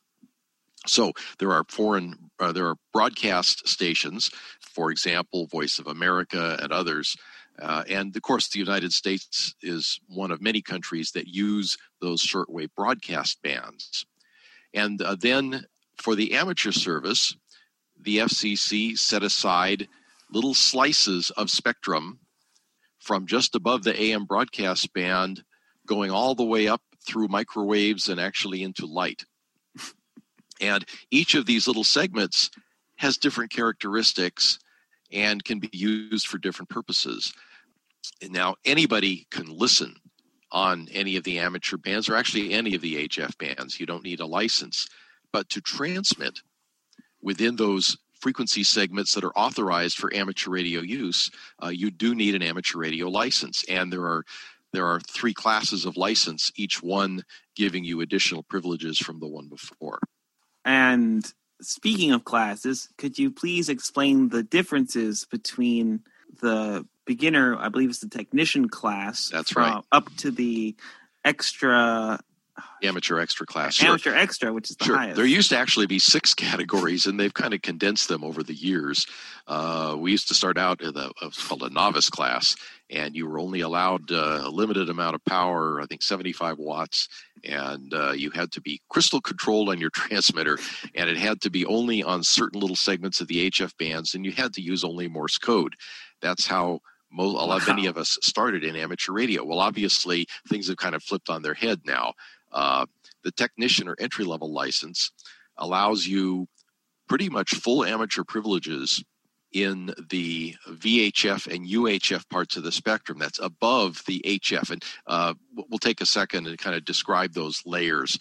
So 0.86 1.12
there 1.38 1.52
are 1.52 1.64
foreign 1.68 2.30
uh, 2.38 2.52
there 2.52 2.66
are 2.66 2.76
broadcast 2.92 3.66
stations 3.66 4.30
for 4.60 4.90
example 4.90 5.46
voice 5.46 5.78
of 5.78 5.86
america 5.86 6.58
and 6.62 6.72
others 6.72 7.16
uh, 7.60 7.82
and 7.88 8.14
of 8.14 8.22
course 8.22 8.48
the 8.48 8.58
united 8.58 8.92
states 8.92 9.54
is 9.62 10.00
one 10.08 10.30
of 10.30 10.40
many 10.40 10.62
countries 10.62 11.10
that 11.12 11.26
use 11.26 11.76
those 12.00 12.22
shortwave 12.22 12.70
broadcast 12.76 13.42
bands. 13.42 14.06
And 14.72 15.02
uh, 15.02 15.16
then 15.20 15.64
for 16.00 16.14
the 16.14 16.34
amateur 16.34 16.72
service 16.72 17.36
the 18.04 18.18
FCC 18.18 18.96
set 18.98 19.22
aside 19.22 19.88
little 20.32 20.54
slices 20.54 21.30
of 21.30 21.50
spectrum 21.50 22.20
from 22.98 23.26
just 23.26 23.54
above 23.54 23.82
the 23.82 24.00
AM 24.00 24.24
broadcast 24.24 24.92
band 24.92 25.42
going 25.86 26.10
all 26.10 26.34
the 26.34 26.44
way 26.44 26.68
up 26.68 26.82
through 27.06 27.28
microwaves 27.28 28.08
and 28.08 28.20
actually 28.20 28.62
into 28.62 28.86
light. 28.86 29.24
And 30.60 30.84
each 31.10 31.34
of 31.34 31.46
these 31.46 31.66
little 31.66 31.84
segments 31.84 32.50
has 32.96 33.16
different 33.16 33.50
characteristics 33.50 34.58
and 35.10 35.42
can 35.42 35.58
be 35.58 35.70
used 35.72 36.26
for 36.26 36.38
different 36.38 36.68
purposes. 36.68 37.32
And 38.22 38.32
now 38.32 38.56
anybody 38.64 39.26
can 39.30 39.46
listen 39.46 39.96
on 40.52 40.88
any 40.92 41.16
of 41.16 41.24
the 41.24 41.38
amateur 41.38 41.76
bands 41.76 42.08
or 42.08 42.16
actually 42.16 42.52
any 42.52 42.74
of 42.74 42.82
the 42.82 43.08
HF 43.08 43.38
bands. 43.38 43.80
You 43.80 43.86
don't 43.86 44.04
need 44.04 44.20
a 44.20 44.26
license. 44.26 44.86
But 45.32 45.48
to 45.50 45.60
transmit 45.60 46.40
within 47.22 47.56
those 47.56 47.96
frequency 48.20 48.62
segments 48.62 49.14
that 49.14 49.24
are 49.24 49.36
authorized 49.36 49.96
for 49.96 50.14
amateur 50.14 50.50
radio 50.50 50.80
use, 50.80 51.30
uh, 51.62 51.68
you 51.68 51.90
do 51.90 52.14
need 52.14 52.34
an 52.34 52.42
amateur 52.42 52.78
radio 52.78 53.08
license. 53.08 53.64
And 53.68 53.92
there 53.92 54.04
are 54.04 54.24
there 54.72 54.86
are 54.86 55.00
three 55.00 55.34
classes 55.34 55.84
of 55.84 55.96
license, 55.96 56.52
each 56.54 56.80
one 56.82 57.24
giving 57.56 57.84
you 57.84 58.02
additional 58.02 58.44
privileges 58.44 58.98
from 58.98 59.18
the 59.18 59.26
one 59.26 59.48
before. 59.48 59.98
And 60.64 61.24
speaking 61.60 62.12
of 62.12 62.24
classes, 62.24 62.88
could 62.96 63.18
you 63.18 63.32
please 63.32 63.68
explain 63.68 64.28
the 64.28 64.44
differences 64.44 65.26
between 65.28 66.04
the 66.40 66.86
beginner, 67.04 67.56
I 67.56 67.68
believe 67.68 67.90
it's 67.90 67.98
the 67.98 68.08
technician 68.08 68.68
class, 68.68 69.28
that's 69.30 69.56
right, 69.56 69.82
up 69.90 70.14
to 70.18 70.30
the 70.30 70.76
extra 71.24 72.20
amateur 72.82 73.18
extra 73.18 73.46
class. 73.46 73.82
Amateur 73.82 74.14
extra, 74.14 74.52
which 74.52 74.70
is 74.70 74.76
the 74.76 74.84
sure. 74.84 74.96
highest. 74.96 75.16
There 75.16 75.24
used 75.24 75.50
to 75.50 75.58
actually 75.58 75.86
be 75.86 75.98
six 75.98 76.34
categories, 76.34 77.06
and 77.06 77.18
they've 77.18 77.32
kind 77.32 77.54
of 77.54 77.62
condensed 77.62 78.08
them 78.08 78.24
over 78.24 78.42
the 78.42 78.54
years. 78.54 79.06
Uh, 79.46 79.96
we 79.98 80.10
used 80.10 80.28
to 80.28 80.34
start 80.34 80.58
out 80.58 80.80
in 80.80 80.96
a, 80.96 81.10
called 81.48 81.62
a 81.62 81.70
novice 81.70 82.10
class, 82.10 82.56
and 82.90 83.14
you 83.14 83.26
were 83.26 83.38
only 83.38 83.60
allowed 83.60 84.10
uh, 84.10 84.42
a 84.44 84.50
limited 84.50 84.88
amount 84.88 85.14
of 85.14 85.24
power, 85.24 85.80
I 85.80 85.86
think 85.86 86.02
75 86.02 86.58
watts, 86.58 87.08
and 87.44 87.92
uh, 87.92 88.12
you 88.12 88.30
had 88.30 88.52
to 88.52 88.60
be 88.60 88.80
crystal 88.88 89.20
controlled 89.20 89.68
on 89.68 89.78
your 89.78 89.90
transmitter, 89.94 90.58
and 90.94 91.10
it 91.10 91.16
had 91.16 91.40
to 91.42 91.50
be 91.50 91.64
only 91.66 92.02
on 92.02 92.22
certain 92.22 92.60
little 92.60 92.76
segments 92.76 93.20
of 93.20 93.28
the 93.28 93.50
HF 93.50 93.76
bands, 93.78 94.14
and 94.14 94.24
you 94.24 94.32
had 94.32 94.52
to 94.54 94.62
use 94.62 94.84
only 94.84 95.08
Morse 95.08 95.38
code. 95.38 95.74
That's 96.20 96.46
how 96.46 96.80
most, 97.12 97.32
a 97.34 97.44
lot, 97.44 97.66
wow. 97.66 97.74
many 97.74 97.86
of 97.86 97.96
us 97.96 98.18
started 98.22 98.64
in 98.64 98.76
amateur 98.76 99.12
radio. 99.12 99.44
Well, 99.44 99.58
obviously, 99.58 100.26
things 100.48 100.68
have 100.68 100.76
kind 100.76 100.94
of 100.94 101.02
flipped 101.02 101.28
on 101.28 101.42
their 101.42 101.54
head 101.54 101.80
now. 101.84 102.14
Uh, 102.52 102.86
the 103.24 103.32
technician 103.32 103.88
or 103.88 103.96
entry 103.98 104.24
level 104.24 104.52
license 104.52 105.10
allows 105.58 106.06
you 106.06 106.48
pretty 107.08 107.28
much 107.28 107.54
full 107.54 107.84
amateur 107.84 108.24
privileges 108.24 109.02
in 109.52 109.92
the 110.10 110.54
VHF 110.68 111.52
and 111.52 111.66
UHF 111.66 112.28
parts 112.28 112.56
of 112.56 112.62
the 112.62 112.70
spectrum 112.72 113.18
that's 113.18 113.40
above 113.40 114.02
the 114.06 114.22
HF. 114.24 114.70
And 114.70 114.84
uh, 115.06 115.34
we'll 115.54 115.78
take 115.78 116.00
a 116.00 116.06
second 116.06 116.46
and 116.46 116.56
kind 116.58 116.76
of 116.76 116.84
describe 116.84 117.32
those 117.32 117.62
layers. 117.66 118.18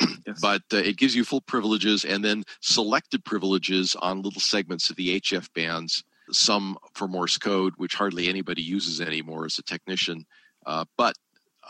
Yes. 0.26 0.40
but 0.40 0.62
uh, 0.72 0.78
it 0.78 0.96
gives 0.96 1.14
you 1.14 1.22
full 1.22 1.42
privileges 1.42 2.04
and 2.04 2.24
then 2.24 2.42
selected 2.60 3.24
privileges 3.24 3.94
on 4.00 4.22
little 4.22 4.40
segments 4.40 4.90
of 4.90 4.96
the 4.96 5.20
HF 5.20 5.52
bands, 5.54 6.02
some 6.32 6.76
for 6.94 7.06
Morse 7.06 7.38
code, 7.38 7.74
which 7.76 7.94
hardly 7.94 8.28
anybody 8.28 8.62
uses 8.62 9.00
anymore 9.00 9.44
as 9.44 9.58
a 9.58 9.62
technician. 9.62 10.24
Uh, 10.66 10.84
but 10.96 11.14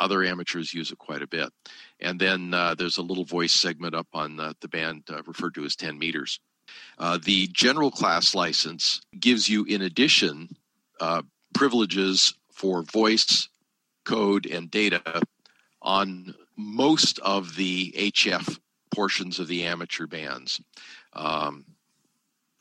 other 0.00 0.24
amateurs 0.24 0.74
use 0.74 0.90
it 0.90 0.98
quite 0.98 1.22
a 1.22 1.26
bit. 1.26 1.50
And 2.00 2.20
then 2.20 2.54
uh, 2.54 2.74
there's 2.74 2.98
a 2.98 3.02
little 3.02 3.24
voice 3.24 3.52
segment 3.52 3.94
up 3.94 4.08
on 4.12 4.36
the, 4.36 4.54
the 4.60 4.68
band 4.68 5.04
uh, 5.10 5.22
referred 5.26 5.54
to 5.54 5.64
as 5.64 5.76
10 5.76 5.98
meters. 5.98 6.40
Uh, 6.98 7.18
the 7.22 7.48
general 7.48 7.90
class 7.90 8.34
license 8.34 9.02
gives 9.18 9.48
you, 9.48 9.64
in 9.64 9.82
addition, 9.82 10.48
uh, 11.00 11.22
privileges 11.54 12.34
for 12.52 12.82
voice, 12.82 13.48
code, 14.04 14.46
and 14.46 14.70
data 14.70 15.22
on 15.82 16.34
most 16.56 17.18
of 17.20 17.56
the 17.56 17.92
HF 17.92 18.58
portions 18.94 19.38
of 19.38 19.48
the 19.48 19.64
amateur 19.64 20.06
bands. 20.06 20.60
Um, 21.12 21.64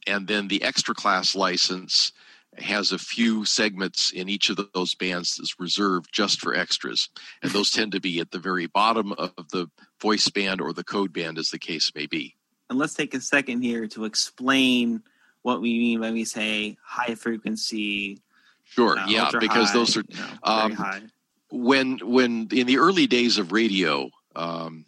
and 0.08 0.28
then 0.28 0.48
the 0.48 0.64
extra 0.64 0.94
class 0.94 1.36
license 1.36 2.12
has 2.58 2.92
a 2.92 2.98
few 2.98 3.46
segments 3.46 4.12
in 4.12 4.30
each 4.30 4.50
of 4.50 4.60
those 4.74 4.96
bands 4.96 5.38
that's 5.38 5.60
reserved 5.60 6.10
just 6.12 6.40
for 6.40 6.56
extras. 6.56 7.10
And 7.42 7.52
those 7.52 7.72
tend 7.72 7.92
to 7.94 8.00
be 8.00 8.20
at 8.20 8.32
the 8.32 8.40
very 8.40 8.68
bottom 8.68 9.14
of 9.14 9.34
the 9.52 9.68
voice 10.02 10.30
band 10.30 10.62
or 10.62 10.74
the 10.74 10.84
code 10.84 11.14
band, 11.14 11.38
as 11.38 11.50
the 11.50 11.60
case 11.60 11.92
may 11.96 12.06
be. 12.06 12.36
And 12.70 12.80
let's 12.80 12.94
take 12.94 13.14
a 13.14 13.22
second 13.22 13.62
here 13.62 13.88
to 13.88 14.06
explain 14.06 15.04
what 15.42 15.62
we 15.62 15.78
mean 15.78 16.00
when 16.00 16.14
we 16.14 16.26
say 16.26 16.78
high 16.84 17.16
frequency. 17.16 18.22
Sure, 18.64 18.98
uh, 18.98 19.06
yeah, 19.08 19.30
because 19.40 19.70
high, 19.70 19.74
those 19.74 19.98
are 19.98 20.04
you 20.08 20.18
know, 20.18 20.28
um, 20.44 21.10
when 21.52 22.00
when 22.00 22.48
in 22.52 22.66
the 22.66 22.78
early 22.78 23.06
days 23.08 23.38
of 23.38 23.52
radio, 23.52 24.10
um, 24.36 24.86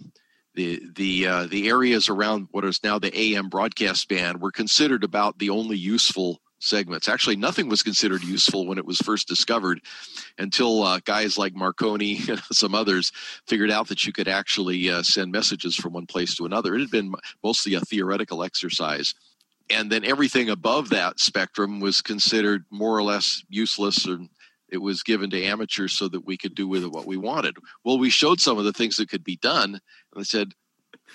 the 0.55 0.81
the 0.95 1.27
uh, 1.27 1.48
the 1.48 1.67
areas 1.67 2.10
around 2.10 2.48
what 2.51 2.65
is 2.65 2.79
now 2.84 2.98
the 2.98 3.15
AM 3.17 3.50
broadcast 3.50 4.07
band 4.07 4.41
were 4.41 4.51
considered 4.51 5.03
about 5.03 5.38
the 5.38 5.50
only 5.50 5.77
useful 5.77 6.41
segments. 6.65 7.07
Actually, 7.07 7.36
nothing 7.36 7.69
was 7.69 7.84
considered 7.84 8.24
useful 8.24 8.67
when 8.67 8.77
it 8.77 8.86
was 8.86 8.98
first 9.00 9.27
discovered 9.27 9.81
until 10.38 10.84
uh, 10.84 11.00
guys 11.05 11.38
like 11.38 11.55
Marconi 11.55 12.19
and 12.29 12.41
some 12.51 12.75
others 12.75 13.12
figured 13.48 13.72
out 13.72 13.88
that 13.88 14.05
you 14.05 14.13
could 14.13 14.27
actually 14.27 14.89
uh, 14.89 15.03
send 15.03 15.31
messages 15.31 15.75
from 15.75 15.93
one 15.93 16.05
place 16.05 16.36
to 16.36 16.45
another. 16.45 16.75
It 16.75 16.81
had 16.81 16.91
been 16.91 17.13
mostly 17.43 17.74
a 17.75 17.81
theoretical 17.81 18.43
exercise. 18.43 19.13
And 19.69 19.91
then 19.91 20.05
everything 20.05 20.50
above 20.50 20.89
that 20.89 21.19
spectrum 21.19 21.79
was 21.79 22.01
considered 22.01 22.65
more 22.69 22.95
or 22.95 23.01
less 23.03 23.43
useless 23.50 24.05
and 24.05 24.29
it 24.69 24.77
was 24.77 25.03
given 25.03 25.29
to 25.29 25.43
amateurs 25.43 25.93
so 25.93 26.07
that 26.10 26.25
we 26.25 26.38
could 26.38 26.55
do 26.55 26.67
with 26.67 26.84
it 26.84 26.91
what 26.91 27.05
we 27.05 27.17
wanted. 27.17 27.55
Well, 27.84 27.98
we 27.98 28.10
showed 28.10 28.39
some 28.39 28.57
of 28.57 28.65
the 28.65 28.74
things 28.74 28.98
that 28.98 29.10
could 29.10 29.24
be 29.24 29.38
done, 29.38 29.74
and 29.74 29.81
they 30.15 30.24
said, 30.24 30.53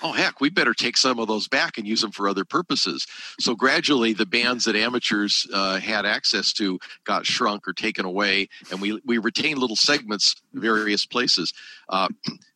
oh 0.02 0.12
heck 0.12 0.40
we 0.40 0.50
better 0.50 0.74
take 0.74 0.96
some 0.96 1.18
of 1.18 1.28
those 1.28 1.48
back 1.48 1.78
and 1.78 1.86
use 1.86 2.00
them 2.00 2.10
for 2.10 2.28
other 2.28 2.44
purposes. 2.44 3.06
So 3.38 3.54
gradually 3.54 4.12
the 4.12 4.26
bands 4.26 4.64
that 4.64 4.76
amateurs 4.76 5.46
uh, 5.52 5.78
had 5.78 6.06
access 6.06 6.52
to 6.54 6.78
got 7.04 7.26
shrunk 7.26 7.66
or 7.66 7.72
taken 7.72 8.04
away 8.04 8.48
and 8.70 8.80
we 8.80 9.00
we 9.04 9.18
retained 9.18 9.58
little 9.58 9.76
segments 9.76 10.36
various 10.52 11.06
places. 11.06 11.52
Uh, 11.88 12.08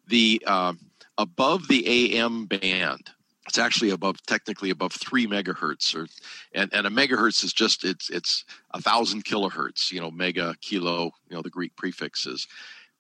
the 0.09 0.43
uh, 0.47 0.75
above 1.19 1.69
the 1.69 2.17
am 2.17 2.47
band 2.47 3.11
it's 3.47 3.59
actually 3.59 3.91
above 3.91 4.21
technically 4.27 4.71
above 4.71 4.93
three 4.93 5.27
megahertz 5.27 5.95
or 5.95 6.07
and, 6.55 6.73
and 6.73 6.87
a 6.87 6.91
megahertz 6.91 7.45
is 7.45 7.53
just 7.53 7.85
it's 7.85 8.11
it's 8.11 8.45
a 8.73 8.81
thousand 8.81 9.25
kilohertz 9.25 9.93
you 9.93 10.01
know 10.01 10.11
mega 10.11 10.55
kilo 10.61 11.05
you 11.29 11.37
know 11.37 11.43
the 11.43 11.51
greek 11.51 11.75
prefixes 11.77 12.47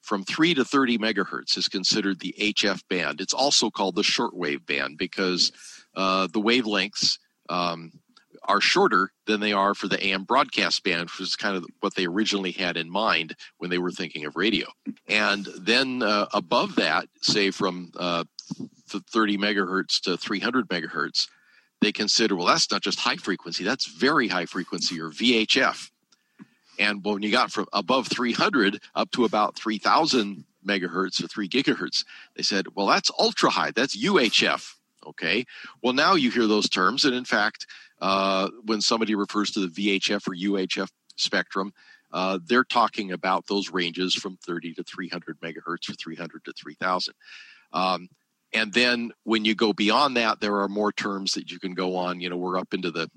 from 0.04 0.22
3 0.22 0.54
to 0.54 0.64
30 0.64 0.98
megahertz 0.98 1.56
is 1.56 1.66
considered 1.66 2.20
the 2.20 2.34
HF 2.38 2.82
band. 2.88 3.20
It's 3.20 3.32
also 3.32 3.70
called 3.70 3.96
the 3.96 4.02
shortwave 4.02 4.64
band 4.66 4.98
because 4.98 5.50
uh, 5.96 6.26
the 6.26 6.40
wavelengths 6.40 7.18
um, 7.48 7.90
are 8.42 8.60
shorter 8.60 9.10
than 9.26 9.40
they 9.40 9.54
are 9.54 9.74
for 9.74 9.88
the 9.88 10.06
AM 10.06 10.24
broadcast 10.24 10.84
band, 10.84 11.08
which 11.08 11.20
is 11.20 11.36
kind 11.36 11.56
of 11.56 11.64
what 11.80 11.94
they 11.94 12.04
originally 12.04 12.52
had 12.52 12.76
in 12.76 12.90
mind 12.90 13.34
when 13.56 13.70
they 13.70 13.78
were 13.78 13.90
thinking 13.90 14.26
of 14.26 14.36
radio. 14.36 14.66
And 15.08 15.48
then 15.58 16.02
uh, 16.02 16.26
above 16.34 16.76
that, 16.76 17.08
say 17.22 17.50
from 17.50 17.90
uh, 17.98 18.24
30 18.90 19.38
megahertz 19.38 20.02
to 20.02 20.18
300 20.18 20.68
megahertz, 20.68 21.28
they 21.80 21.92
consider, 21.92 22.36
well, 22.36 22.46
that's 22.46 22.70
not 22.70 22.82
just 22.82 23.00
high 23.00 23.16
frequency, 23.16 23.64
that's 23.64 23.86
very 23.86 24.28
high 24.28 24.46
frequency 24.46 25.00
or 25.00 25.10
VHF. 25.10 25.90
And 26.78 27.04
when 27.04 27.22
you 27.22 27.30
got 27.30 27.52
from 27.52 27.66
above 27.72 28.08
300 28.08 28.80
up 28.94 29.10
to 29.12 29.24
about 29.24 29.56
3,000 29.56 30.44
megahertz 30.66 31.22
or 31.22 31.28
3 31.28 31.48
gigahertz. 31.48 32.04
They 32.36 32.42
said, 32.42 32.66
well, 32.74 32.86
that's 32.86 33.10
ultra 33.18 33.50
high. 33.50 33.70
That's 33.70 33.96
UHF. 33.96 34.74
Okay. 35.06 35.44
Well, 35.82 35.92
now 35.92 36.14
you 36.14 36.30
hear 36.30 36.46
those 36.46 36.68
terms. 36.68 37.04
And 37.04 37.14
in 37.14 37.24
fact, 37.24 37.66
uh, 38.00 38.48
when 38.64 38.80
somebody 38.80 39.14
refers 39.14 39.50
to 39.52 39.66
the 39.66 39.98
VHF 39.98 40.26
or 40.26 40.34
UHF 40.34 40.88
spectrum, 41.16 41.72
uh, 42.12 42.38
they're 42.46 42.64
talking 42.64 43.12
about 43.12 43.46
those 43.46 43.70
ranges 43.70 44.14
from 44.14 44.36
30 44.46 44.74
to 44.74 44.84
300 44.84 45.40
megahertz 45.40 45.90
or 45.90 45.94
300 45.94 46.44
to 46.44 46.52
3000. 46.52 47.14
Um, 47.72 48.08
and 48.52 48.72
then 48.72 49.10
when 49.24 49.44
you 49.44 49.54
go 49.54 49.72
beyond 49.72 50.16
that, 50.16 50.40
there 50.40 50.60
are 50.60 50.68
more 50.68 50.92
terms 50.92 51.32
that 51.32 51.50
you 51.50 51.58
can 51.58 51.74
go 51.74 51.96
on. 51.96 52.20
You 52.20 52.30
know, 52.30 52.36
we're 52.36 52.58
up 52.58 52.72
into 52.72 52.92
the 52.92 53.10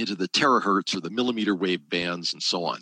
into 0.00 0.14
the 0.14 0.28
terahertz 0.28 0.96
or 0.96 1.00
the 1.00 1.10
millimeter 1.10 1.54
wave 1.54 1.88
bands 1.88 2.32
and 2.32 2.42
so 2.42 2.64
on. 2.64 2.80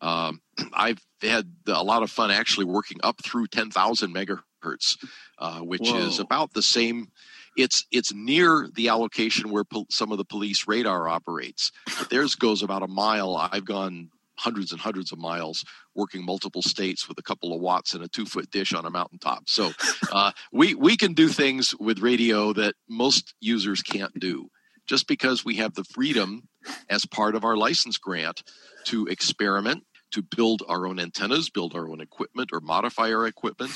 Um, 0.00 0.40
I've 0.72 1.00
had 1.22 1.50
a 1.66 1.82
lot 1.82 2.02
of 2.02 2.10
fun 2.10 2.30
actually 2.30 2.66
working 2.66 2.98
up 3.02 3.22
through 3.24 3.46
10,000 3.48 4.14
megahertz, 4.14 4.96
uh, 5.38 5.60
which 5.60 5.88
Whoa. 5.88 5.98
is 5.98 6.18
about 6.18 6.52
the 6.52 6.62
same. 6.62 7.08
It's 7.56 7.84
it's 7.90 8.12
near 8.14 8.68
the 8.72 8.88
allocation 8.88 9.50
where 9.50 9.64
po- 9.64 9.86
some 9.90 10.12
of 10.12 10.18
the 10.18 10.24
police 10.24 10.68
radar 10.68 11.08
operates. 11.08 11.72
Theirs 12.08 12.36
goes 12.36 12.62
about 12.62 12.84
a 12.84 12.88
mile. 12.88 13.36
I've 13.36 13.64
gone 13.64 14.10
hundreds 14.38 14.70
and 14.70 14.80
hundreds 14.80 15.10
of 15.10 15.18
miles 15.18 15.64
working 15.96 16.24
multiple 16.24 16.62
states 16.62 17.08
with 17.08 17.18
a 17.18 17.22
couple 17.22 17.52
of 17.52 17.60
watts 17.60 17.94
and 17.94 18.04
a 18.04 18.08
two 18.08 18.24
foot 18.24 18.50
dish 18.50 18.72
on 18.72 18.86
a 18.86 18.90
mountaintop. 18.90 19.48
So 19.48 19.72
uh, 20.12 20.30
we 20.52 20.74
we 20.74 20.96
can 20.96 21.14
do 21.14 21.28
things 21.28 21.74
with 21.80 21.98
radio 21.98 22.52
that 22.52 22.74
most 22.88 23.34
users 23.40 23.82
can't 23.82 24.16
do 24.18 24.48
just 24.88 25.06
because 25.06 25.44
we 25.44 25.56
have 25.56 25.74
the 25.74 25.84
freedom 25.84 26.48
as 26.88 27.04
part 27.06 27.34
of 27.34 27.44
our 27.44 27.56
license 27.56 27.98
grant 27.98 28.42
to 28.84 29.06
experiment, 29.06 29.84
to 30.12 30.22
build 30.22 30.62
our 30.68 30.86
own 30.86 30.98
antennas, 30.98 31.50
build 31.50 31.74
our 31.74 31.88
own 31.88 32.00
equipment, 32.00 32.50
or 32.52 32.60
modify 32.60 33.12
our 33.12 33.26
equipment. 33.26 33.70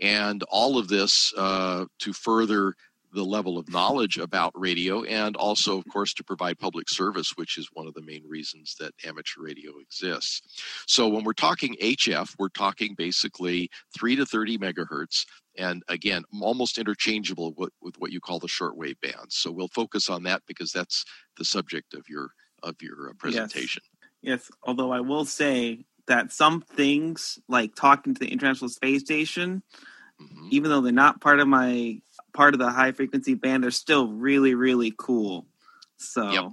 And 0.00 0.42
all 0.50 0.76
of 0.76 0.88
this 0.88 1.32
uh, 1.36 1.86
to 2.00 2.12
further 2.12 2.74
the 3.12 3.24
level 3.24 3.58
of 3.58 3.70
knowledge 3.70 4.18
about 4.18 4.52
radio 4.54 5.02
and 5.04 5.34
also, 5.36 5.78
of 5.78 5.84
course, 5.90 6.12
to 6.14 6.24
provide 6.24 6.58
public 6.58 6.88
service, 6.88 7.32
which 7.36 7.56
is 7.56 7.68
one 7.72 7.86
of 7.86 7.94
the 7.94 8.02
main 8.02 8.22
reasons 8.28 8.76
that 8.78 8.92
amateur 9.04 9.42
radio 9.42 9.72
exists. 9.78 10.42
So, 10.86 11.08
when 11.08 11.24
we're 11.24 11.32
talking 11.32 11.76
HF, 11.80 12.34
we're 12.38 12.48
talking 12.50 12.94
basically 12.94 13.70
3 13.98 14.16
to 14.16 14.26
30 14.26 14.58
megahertz 14.58 15.24
and 15.58 15.82
again 15.88 16.24
almost 16.40 16.78
interchangeable 16.78 17.52
with, 17.56 17.70
with 17.82 17.94
what 17.98 18.12
you 18.12 18.20
call 18.20 18.38
the 18.38 18.46
shortwave 18.46 19.00
bands 19.00 19.36
so 19.36 19.50
we'll 19.50 19.68
focus 19.68 20.08
on 20.08 20.22
that 20.22 20.42
because 20.46 20.72
that's 20.72 21.04
the 21.36 21.44
subject 21.44 21.94
of 21.94 22.04
your 22.08 22.30
of 22.62 22.76
your 22.80 23.10
uh, 23.10 23.12
presentation 23.18 23.82
yes. 24.22 24.40
yes 24.40 24.50
although 24.62 24.92
i 24.92 25.00
will 25.00 25.24
say 25.24 25.84
that 26.06 26.32
some 26.32 26.60
things 26.60 27.38
like 27.48 27.74
talking 27.74 28.14
to 28.14 28.20
the 28.20 28.32
international 28.32 28.68
space 28.68 29.02
station 29.02 29.62
mm-hmm. 30.20 30.48
even 30.50 30.70
though 30.70 30.80
they're 30.80 30.92
not 30.92 31.20
part 31.20 31.40
of 31.40 31.48
my 31.48 32.00
part 32.32 32.54
of 32.54 32.60
the 32.60 32.70
high 32.70 32.92
frequency 32.92 33.34
band 33.34 33.62
they're 33.62 33.70
still 33.70 34.08
really 34.08 34.54
really 34.54 34.94
cool 34.96 35.46
so 35.98 36.30
yep, 36.30 36.44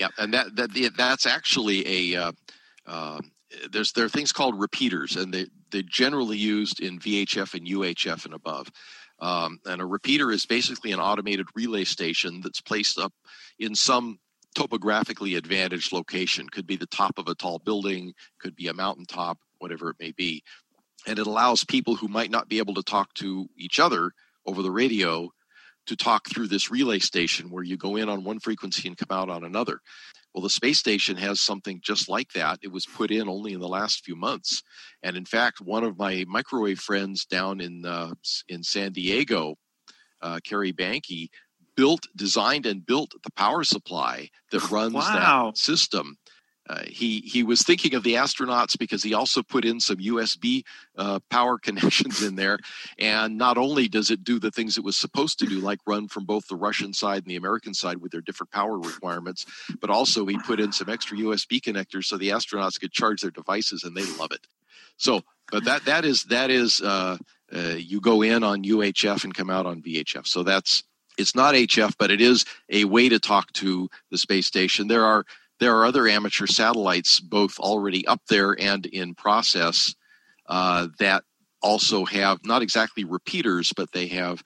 yep. 0.00 0.10
and 0.18 0.34
that, 0.34 0.54
that 0.56 0.92
that's 0.96 1.24
actually 1.24 2.12
a 2.14 2.20
uh, 2.20 2.32
uh, 2.86 3.20
there's 3.70 3.92
there 3.92 4.04
are 4.04 4.10
things 4.10 4.32
called 4.32 4.58
repeaters, 4.58 5.16
and 5.16 5.32
they 5.32 5.46
they're 5.70 5.82
generally 5.82 6.36
used 6.36 6.80
in 6.80 6.98
VHF 6.98 7.54
and 7.54 7.66
UHF 7.66 8.24
and 8.24 8.34
above. 8.34 8.70
Um, 9.20 9.58
and 9.66 9.80
a 9.80 9.86
repeater 9.86 10.30
is 10.30 10.46
basically 10.46 10.92
an 10.92 11.00
automated 11.00 11.46
relay 11.54 11.84
station 11.84 12.40
that's 12.42 12.60
placed 12.60 12.98
up 12.98 13.12
in 13.58 13.74
some 13.74 14.18
topographically 14.54 15.34
advantaged 15.34 15.92
location. 15.92 16.48
Could 16.48 16.66
be 16.66 16.76
the 16.76 16.86
top 16.86 17.18
of 17.18 17.28
a 17.28 17.34
tall 17.34 17.58
building, 17.58 18.14
could 18.40 18.54
be 18.54 18.68
a 18.68 18.74
mountaintop, 18.74 19.38
whatever 19.58 19.90
it 19.90 19.96
may 19.98 20.12
be. 20.12 20.42
And 21.06 21.18
it 21.18 21.26
allows 21.26 21.64
people 21.64 21.96
who 21.96 22.08
might 22.08 22.30
not 22.30 22.48
be 22.48 22.58
able 22.58 22.74
to 22.74 22.82
talk 22.82 23.12
to 23.14 23.48
each 23.56 23.78
other 23.78 24.12
over 24.46 24.62
the 24.62 24.70
radio 24.70 25.30
to 25.86 25.96
talk 25.96 26.28
through 26.28 26.48
this 26.48 26.70
relay 26.70 26.98
station 26.98 27.50
where 27.50 27.62
you 27.62 27.76
go 27.76 27.96
in 27.96 28.08
on 28.08 28.24
one 28.24 28.38
frequency 28.38 28.86
and 28.86 28.96
come 28.96 29.16
out 29.16 29.30
on 29.30 29.42
another. 29.42 29.80
Well, 30.38 30.44
the 30.44 30.50
space 30.50 30.78
station 30.78 31.16
has 31.16 31.40
something 31.40 31.80
just 31.82 32.08
like 32.08 32.30
that. 32.34 32.60
It 32.62 32.70
was 32.70 32.86
put 32.86 33.10
in 33.10 33.28
only 33.28 33.54
in 33.54 33.58
the 33.58 33.66
last 33.66 34.04
few 34.04 34.14
months, 34.14 34.62
and 35.02 35.16
in 35.16 35.24
fact, 35.24 35.60
one 35.60 35.82
of 35.82 35.98
my 35.98 36.24
microwave 36.28 36.78
friends 36.78 37.24
down 37.24 37.60
in 37.60 37.84
uh, 37.84 38.12
in 38.48 38.62
San 38.62 38.92
Diego, 38.92 39.56
uh, 40.22 40.38
Kerry 40.44 40.72
Banke, 40.72 41.28
built, 41.74 42.06
designed, 42.14 42.66
and 42.66 42.86
built 42.86 43.14
the 43.24 43.32
power 43.32 43.64
supply 43.64 44.28
that 44.52 44.70
runs 44.70 44.94
wow. 44.94 45.50
that 45.50 45.58
system. 45.58 46.16
Uh, 46.68 46.82
he 46.86 47.20
he 47.20 47.42
was 47.42 47.62
thinking 47.62 47.94
of 47.94 48.02
the 48.02 48.14
astronauts 48.14 48.78
because 48.78 49.02
he 49.02 49.14
also 49.14 49.42
put 49.42 49.64
in 49.64 49.80
some 49.80 49.96
USB 49.96 50.62
uh, 50.96 51.18
power 51.30 51.58
connections 51.62 52.22
in 52.22 52.36
there, 52.36 52.58
and 52.98 53.38
not 53.38 53.56
only 53.56 53.88
does 53.88 54.10
it 54.10 54.24
do 54.24 54.38
the 54.38 54.50
things 54.50 54.76
it 54.76 54.84
was 54.84 54.96
supposed 54.96 55.38
to 55.38 55.46
do, 55.46 55.60
like 55.60 55.78
run 55.86 56.08
from 56.08 56.24
both 56.24 56.46
the 56.48 56.56
Russian 56.56 56.92
side 56.92 57.22
and 57.22 57.30
the 57.30 57.36
American 57.36 57.72
side 57.74 57.98
with 57.98 58.12
their 58.12 58.20
different 58.20 58.50
power 58.50 58.78
requirements, 58.78 59.46
but 59.80 59.90
also 59.90 60.26
he 60.26 60.38
put 60.38 60.60
in 60.60 60.72
some 60.72 60.88
extra 60.88 61.16
USB 61.16 61.60
connectors 61.60 62.04
so 62.04 62.16
the 62.16 62.30
astronauts 62.30 62.78
could 62.78 62.92
charge 62.92 63.22
their 63.22 63.30
devices, 63.30 63.84
and 63.84 63.96
they 63.96 64.04
love 64.18 64.32
it. 64.32 64.46
So, 64.98 65.22
but 65.50 65.64
that 65.64 65.84
that 65.86 66.04
is 66.04 66.24
that 66.24 66.50
is 66.50 66.82
uh, 66.82 67.16
uh 67.54 67.74
you 67.78 68.00
go 68.00 68.22
in 68.22 68.42
on 68.44 68.62
UHF 68.64 69.24
and 69.24 69.34
come 69.34 69.48
out 69.48 69.64
on 69.64 69.80
VHF. 69.80 70.26
So 70.26 70.42
that's 70.42 70.84
it's 71.16 71.34
not 71.34 71.54
HF, 71.54 71.94
but 71.98 72.10
it 72.10 72.20
is 72.20 72.44
a 72.70 72.84
way 72.84 73.08
to 73.08 73.18
talk 73.18 73.52
to 73.54 73.88
the 74.10 74.18
space 74.18 74.46
station. 74.46 74.86
There 74.86 75.04
are 75.04 75.24
there 75.60 75.76
are 75.76 75.84
other 75.84 76.06
amateur 76.08 76.46
satellites, 76.46 77.20
both 77.20 77.58
already 77.58 78.06
up 78.06 78.20
there 78.28 78.56
and 78.60 78.86
in 78.86 79.14
process, 79.14 79.94
uh, 80.46 80.88
that 80.98 81.24
also 81.62 82.04
have 82.04 82.38
not 82.44 82.62
exactly 82.62 83.04
repeaters, 83.04 83.72
but 83.76 83.92
they 83.92 84.06
have 84.06 84.42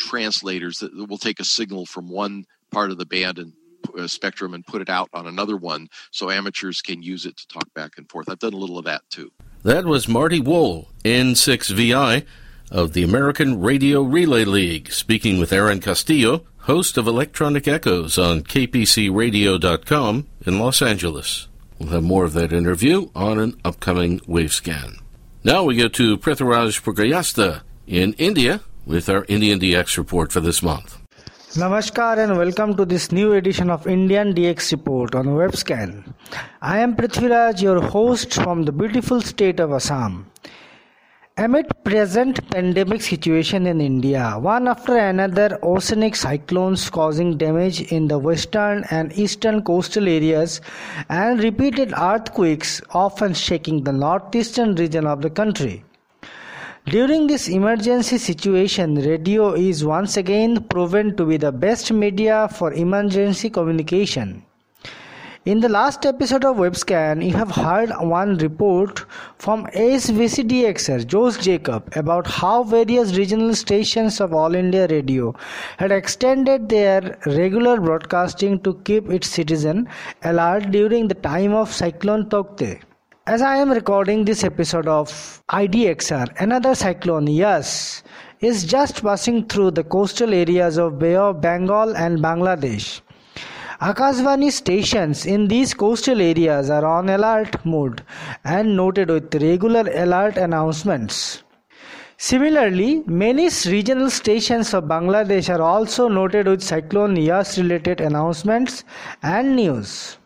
translators 0.00 0.78
that 0.78 0.92
will 1.08 1.18
take 1.18 1.40
a 1.40 1.44
signal 1.44 1.86
from 1.86 2.08
one 2.08 2.44
part 2.70 2.90
of 2.90 2.98
the 2.98 3.06
band 3.06 3.38
and 3.38 3.52
uh, 3.98 4.06
spectrum 4.06 4.54
and 4.54 4.66
put 4.66 4.82
it 4.82 4.88
out 4.88 5.08
on 5.12 5.26
another 5.26 5.56
one 5.56 5.88
so 6.10 6.30
amateurs 6.30 6.80
can 6.80 7.02
use 7.02 7.26
it 7.26 7.36
to 7.36 7.46
talk 7.48 7.72
back 7.74 7.92
and 7.96 8.10
forth. 8.10 8.28
I've 8.28 8.38
done 8.38 8.52
a 8.52 8.58
little 8.58 8.78
of 8.78 8.84
that 8.84 9.02
too. 9.10 9.30
That 9.62 9.84
was 9.84 10.08
Marty 10.08 10.40
Woll, 10.40 10.90
N6VI 11.04 12.24
of 12.70 12.92
the 12.92 13.02
American 13.02 13.60
Radio 13.60 14.02
Relay 14.02 14.44
League, 14.44 14.90
speaking 14.92 15.38
with 15.38 15.52
Aaron 15.52 15.80
Castillo 15.80 16.44
host 16.66 16.98
of 16.98 17.06
Electronic 17.06 17.68
Echoes 17.68 18.18
on 18.18 18.42
kpcradio.com 18.42 20.26
in 20.44 20.58
Los 20.58 20.82
Angeles. 20.82 21.46
We'll 21.78 21.90
have 21.90 22.02
more 22.02 22.24
of 22.24 22.32
that 22.32 22.52
interview 22.52 23.08
on 23.14 23.38
an 23.38 23.60
upcoming 23.64 24.18
Wavescan. 24.20 24.98
Now 25.44 25.62
we 25.62 25.76
go 25.76 25.86
to 25.86 26.18
Prithviraj 26.18 26.82
Purkayastha 26.82 27.62
in 27.86 28.14
India 28.14 28.62
with 28.84 29.08
our 29.08 29.24
Indian 29.28 29.60
DX 29.60 29.96
report 29.96 30.32
for 30.32 30.40
this 30.40 30.60
month. 30.60 30.98
Namaskar 31.54 32.18
and 32.18 32.36
welcome 32.36 32.76
to 32.76 32.84
this 32.84 33.12
new 33.12 33.34
edition 33.34 33.70
of 33.70 33.86
Indian 33.86 34.34
DX 34.34 34.72
Report 34.72 35.14
on 35.14 35.26
Wavescan. 35.26 36.12
I 36.60 36.80
am 36.80 36.96
Prithviraj, 36.96 37.62
your 37.62 37.80
host 37.80 38.34
from 38.34 38.64
the 38.64 38.72
beautiful 38.72 39.20
state 39.20 39.60
of 39.60 39.70
Assam. 39.70 40.26
Amid 41.38 41.66
present 41.84 42.48
pandemic 42.48 43.02
situation 43.02 43.66
in 43.66 43.78
India, 43.78 44.38
one 44.38 44.66
after 44.66 44.96
another 44.96 45.58
oceanic 45.62 46.16
cyclones 46.16 46.88
causing 46.88 47.36
damage 47.36 47.92
in 47.92 48.08
the 48.08 48.18
western 48.18 48.84
and 48.90 49.12
eastern 49.18 49.62
coastal 49.62 50.08
areas 50.08 50.62
and 51.10 51.42
repeated 51.42 51.92
earthquakes 51.92 52.80
often 52.92 53.34
shaking 53.34 53.84
the 53.84 53.92
northeastern 53.92 54.76
region 54.76 55.06
of 55.06 55.20
the 55.20 55.28
country. 55.28 55.84
During 56.86 57.26
this 57.26 57.48
emergency 57.48 58.16
situation, 58.16 58.94
radio 58.94 59.52
is 59.52 59.84
once 59.84 60.16
again 60.16 60.64
proven 60.64 61.18
to 61.18 61.26
be 61.26 61.36
the 61.36 61.52
best 61.52 61.92
media 61.92 62.48
for 62.48 62.72
emergency 62.72 63.50
communication. 63.50 64.42
In 65.46 65.60
the 65.60 65.68
last 65.68 66.04
episode 66.04 66.44
of 66.44 66.56
Wavescan, 66.56 67.24
you 67.24 67.32
have 67.34 67.52
heard 67.52 67.90
one 68.00 68.36
report 68.38 69.04
from 69.38 69.64
ASVCDXR, 69.66 71.06
Josh 71.06 71.36
Jacob 71.36 71.88
about 71.94 72.26
how 72.26 72.64
various 72.64 73.16
regional 73.16 73.54
stations 73.54 74.20
of 74.20 74.34
All 74.34 74.56
India 74.56 74.88
Radio 74.88 75.36
had 75.76 75.92
extended 75.92 76.68
their 76.68 77.16
regular 77.26 77.80
broadcasting 77.80 78.58
to 78.62 78.74
keep 78.82 79.08
its 79.08 79.28
citizen 79.28 79.88
alert 80.24 80.72
during 80.72 81.06
the 81.06 81.14
time 81.14 81.54
of 81.54 81.72
Cyclone 81.72 82.28
Taukte. 82.28 82.80
As 83.28 83.40
I 83.40 83.54
am 83.58 83.70
recording 83.70 84.24
this 84.24 84.42
episode 84.42 84.88
of 84.88 85.10
IDXR, 85.50 86.40
another 86.40 86.74
cyclone, 86.74 87.28
yes, 87.28 88.02
is 88.40 88.64
just 88.64 89.00
passing 89.00 89.46
through 89.46 89.70
the 89.70 89.84
coastal 89.84 90.34
areas 90.34 90.76
of 90.76 90.98
Bay 90.98 91.14
of 91.14 91.40
Bengal 91.40 91.96
and 91.96 92.18
Bangladesh. 92.18 93.00
Akashvani 93.80 94.50
stations 94.50 95.26
in 95.26 95.48
these 95.48 95.74
coastal 95.74 96.22
areas 96.22 96.70
are 96.70 96.86
on 96.86 97.10
alert 97.10 97.62
mode 97.66 98.02
and 98.42 98.74
noted 98.74 99.10
with 99.10 99.34
regular 99.34 99.84
alert 99.94 100.38
announcements. 100.38 101.42
Similarly, 102.16 103.02
many 103.06 103.50
regional 103.66 104.08
stations 104.08 104.72
of 104.72 104.84
Bangladesh 104.84 105.54
are 105.54 105.60
also 105.60 106.08
noted 106.08 106.46
with 106.46 106.62
Cyclone 106.62 107.16
Yas 107.16 107.58
related 107.58 108.00
announcements 108.00 108.84
and 109.22 109.54
news. 109.54 110.16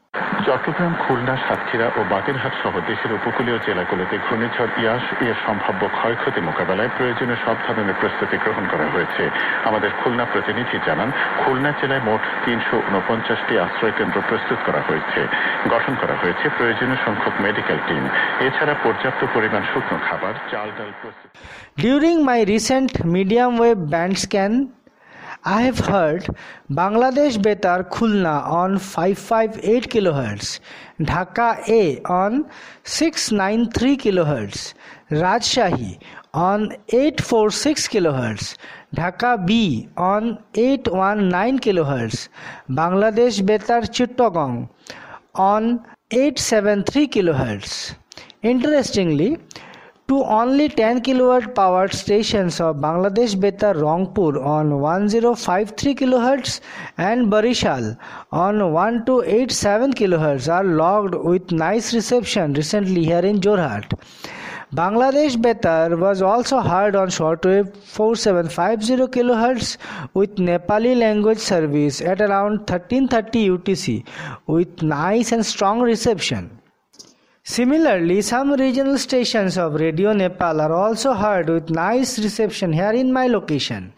Chittagong 0.47 0.95
Khulna 1.03 1.35
Satkhira 1.47 1.87
ও 1.99 2.01
বাগেরহাট 2.13 2.55
সহ 2.63 2.75
দেশের 2.91 3.13
উপকূলীয় 3.19 3.59
জেলাগুলোতে 3.67 4.17
ঘূর্ণিঝড় 4.27 4.73
ইয়াস 4.81 5.05
এর 5.29 5.37
সম্ভাব্য 5.47 5.83
ক্ষয়ক্ষতি 5.97 6.41
মোকাবেলায় 6.49 6.91
প্রয়োজনীয় 6.97 7.39
সব 7.47 7.57
ধরনের 7.67 7.97
প্রস্তুতি 8.01 8.37
গ্রহণ 8.45 8.65
করা 8.73 8.87
হয়েছে। 8.95 9.23
আমাদের 9.69 9.91
খুলনা 10.01 10.25
প্রতিনিধি 10.25 10.79
জানান 10.87 11.11
খুলনা 11.41 11.71
জেলায় 11.81 12.03
মোট 12.09 12.23
তিনশো 12.45 12.77
উনপঞ্চাশটি 12.89 13.59
আশ্রয় 13.65 13.95
কেন্দ্র 13.99 14.19
প্রস্তুত 14.29 14.59
করা 14.67 14.81
হয়েছে। 14.89 15.21
গঠন 15.73 15.95
করা 16.01 16.17
হয়েছে 16.23 16.49
প্রয়োজনীয় 16.57 17.01
সংখ্যক 17.07 17.35
মেডিকেল 17.47 17.79
টিম। 17.89 18.05
এছাড়া 18.47 18.75
পর্যাপ্ত 18.85 19.21
পরিমাণ 19.35 19.63
শুকনো 19.71 19.99
খাবার 20.09 20.35
চাল 20.53 20.69
ডাল 20.79 20.93
প্রস্তুত 21.03 21.31
During 21.87 22.19
my 22.31 22.41
recent 22.53 22.91
medium 23.17 23.53
wave 23.63 23.83
band 23.93 24.15
scan, 24.25 24.53
I 25.45 25.63
have 25.63 25.79
heard 25.79 26.27
Bangladesh 26.71 27.39
Betar 27.39 27.89
Khulna 27.89 28.47
on 28.47 28.79
558 28.79 29.89
kHz, 29.89 30.61
Dhaka 31.01 31.67
A 31.67 32.03
on 32.05 32.45
693 32.85 33.97
kHz, 33.97 34.75
Rajshahi 35.11 35.99
on 36.35 36.77
846 36.91 37.89
kHz, 37.89 38.57
Dhaka 38.95 39.47
B 39.47 39.89
on 39.97 40.39
819 40.55 41.59
kHz, 41.59 42.29
Bangladesh 42.69 43.41
Betar 43.41 43.89
Chittagong 43.89 44.69
on 45.35 45.83
873 46.11 47.09
kHz. 47.09 47.95
Interestingly, 48.43 49.39
to 50.11 50.25
only 50.37 50.69
10 50.69 51.03
kW 51.07 51.55
powered 51.55 51.93
stations 51.97 52.61
of 52.61 52.79
Bangladesh 52.85 53.35
Betar 53.43 53.75
Rangpur 53.83 54.45
on 54.53 54.81
1053 54.81 55.95
kHz 56.01 56.59
and 56.99 57.31
Barishal 57.33 57.87
on 58.33 58.59
1287 58.73 59.95
kHz 60.01 60.49
are 60.53 60.65
logged 60.65 61.15
with 61.15 61.53
nice 61.53 61.95
reception 61.95 62.55
recently 62.55 63.05
here 63.05 63.25
in 63.33 63.41
Jorhat. 63.41 63.97
Bangladesh 64.75 65.37
Betar 65.47 65.97
was 65.97 66.23
also 66.23 66.59
heard 66.59 66.97
on 66.97 67.09
shortwave 67.09 67.77
4750 67.77 69.07
kHz 69.17 69.77
with 70.15 70.35
Nepali 70.37 70.97
language 70.99 71.39
service 71.39 72.01
at 72.01 72.21
around 72.21 72.69
1330 72.69 73.49
UTC 73.51 74.05
with 74.49 74.83
nice 74.83 75.31
and 75.31 75.47
strong 75.47 75.81
reception. 75.81 76.60
Similarly, 77.51 78.23
some 78.23 78.53
regional 78.53 78.97
stations 78.97 79.59
of 79.59 79.75
Radio 79.75 80.13
Nepal 80.13 80.61
are 80.61 80.73
also 80.73 81.15
heard 81.15 81.49
with 81.49 81.69
nice 81.69 82.17
reception 82.21 82.73
here 82.73 82.93
in 82.93 83.13
my 83.13 83.27
location. 83.27 83.93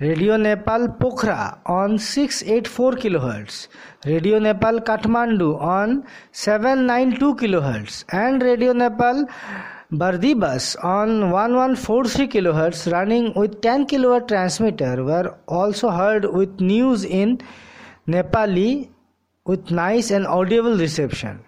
Radio 0.00 0.36
Nepal 0.36 0.88
Pokhara 0.88 1.60
on 1.64 1.96
684 2.00 2.92
kHz, 2.94 3.68
Radio 4.04 4.40
Nepal 4.40 4.80
Kathmandu 4.80 5.60
on 5.60 6.04
792 6.32 7.36
kHz, 7.36 8.04
and 8.08 8.42
Radio 8.42 8.72
Nepal 8.72 9.26
Bardibas 9.92 10.74
on 10.82 11.30
1143 11.30 12.26
kHz 12.26 12.90
running 12.90 13.32
with 13.34 13.60
10 13.60 13.86
kW 13.86 14.26
transmitter 14.26 15.04
were 15.04 15.36
also 15.46 15.90
heard 15.90 16.24
with 16.32 16.60
news 16.60 17.04
in 17.04 17.40
Nepali 18.08 18.88
with 19.44 19.70
nice 19.70 20.10
and 20.10 20.26
audible 20.26 20.76
reception. 20.76 21.44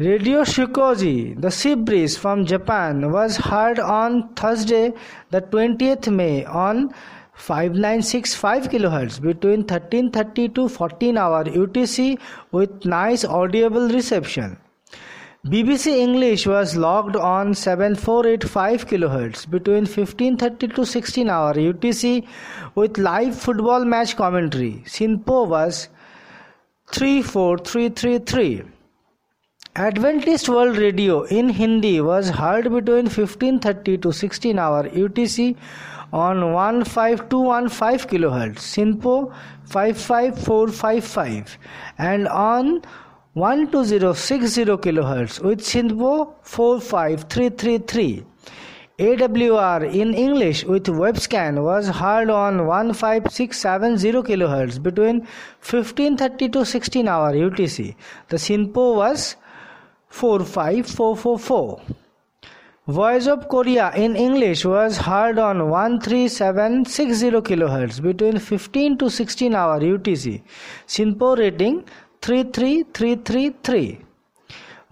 Radio 0.00 0.42
Shiokaze, 0.42 1.40
the 1.40 1.52
sea 1.52 1.76
breeze 1.76 2.16
from 2.18 2.46
Japan, 2.46 3.12
was 3.12 3.36
heard 3.36 3.78
on 3.78 4.28
Thursday, 4.34 4.92
the 5.30 5.40
20th 5.40 6.12
May, 6.12 6.44
on 6.46 6.92
5965 7.34 8.70
kHz 8.70 9.20
between 9.22 9.60
1330 9.60 10.48
to 10.48 10.68
14 10.68 11.16
hour 11.16 11.44
UTC 11.44 12.18
with 12.50 12.84
nice 12.84 13.24
audible 13.24 13.88
reception. 13.88 14.56
BBC 15.46 15.86
English 15.86 16.48
was 16.48 16.74
logged 16.74 17.14
on 17.14 17.54
7485 17.54 18.88
kHz 18.88 19.48
between 19.48 19.86
1530 19.86 20.74
to 20.74 20.84
16 20.84 21.30
hour 21.30 21.54
UTC 21.54 22.26
with 22.74 22.98
live 22.98 23.38
football 23.38 23.84
match 23.84 24.16
commentary. 24.16 24.82
SINPO 24.86 25.46
was 25.46 25.88
34333. 26.90 28.73
Adventist 29.76 30.48
World 30.48 30.76
Radio 30.76 31.22
in 31.22 31.48
Hindi 31.48 32.00
was 32.00 32.28
heard 32.28 32.70
between 32.70 33.06
1530 33.06 33.98
to 33.98 34.12
16 34.12 34.56
hour 34.56 34.84
UTC 34.90 35.56
on 36.12 36.38
15215 36.84 38.08
kHz, 38.08 38.58
SINPO 38.58 39.34
55455 39.64 41.58
and 41.98 42.28
on 42.28 42.82
12060 43.34 44.64
kHz 44.64 45.42
with 45.42 45.60
SINPO 45.60 46.34
45333. 46.42 48.24
AWR 49.00 49.92
in 49.92 50.14
English 50.14 50.62
with 50.62 50.84
wavescan 50.84 51.64
was 51.64 51.88
heard 51.88 52.30
on 52.30 52.58
15670 52.58 54.22
kHz 54.22 54.80
between 54.80 55.18
1530 55.62 56.48
to 56.50 56.64
16 56.64 57.08
hour 57.08 57.32
UTC. 57.32 57.96
The 58.28 58.36
SINPO 58.36 58.94
was 58.94 59.34
45444. 60.14 61.80
Voice 62.86 63.26
of 63.26 63.48
Korea 63.48 63.90
in 63.96 64.14
English 64.14 64.64
was 64.64 64.96
heard 64.96 65.38
on 65.40 65.58
13760 65.58 67.30
kHz 67.48 68.00
between 68.00 68.38
15 68.38 68.98
to 68.98 69.10
16 69.10 69.54
hour 69.54 69.80
UTC. 69.80 70.42
SINPO 70.86 71.36
rating 71.38 71.82
33333. 72.20 73.98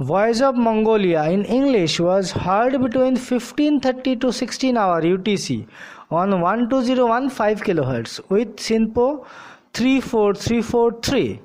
Voice 0.01 0.41
of 0.41 0.57
Mongolia 0.57 1.23
in 1.31 1.45
English 1.45 2.01
was 2.01 2.33
heard 2.33 2.73
between 2.83 3.15
1530 3.15 4.17
to 4.17 4.33
16 4.33 4.77
hour 4.77 5.01
UTC 5.03 5.67
on 6.11 6.31
12015 6.31 7.65
kHz 7.69 8.21
with 8.29 8.57
SINPO 8.57 9.25
34343. 9.75 11.41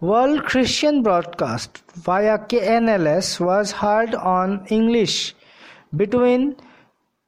World 0.00 0.44
Christian 0.44 1.02
Broadcast 1.02 1.83
via 1.94 2.38
KNLS 2.38 3.40
was 3.40 3.72
heard 3.72 4.14
on 4.14 4.66
English 4.66 5.34
between 5.96 6.56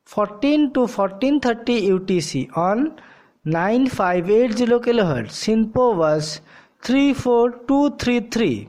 14 0.05 0.73
to 0.73 0.81
1430 0.81 1.91
UTC 1.91 2.57
on 2.57 3.01
9580 3.45 4.67
kHz. 4.67 5.31
SINPO 5.31 5.97
was 5.97 6.41
34233. 6.83 8.69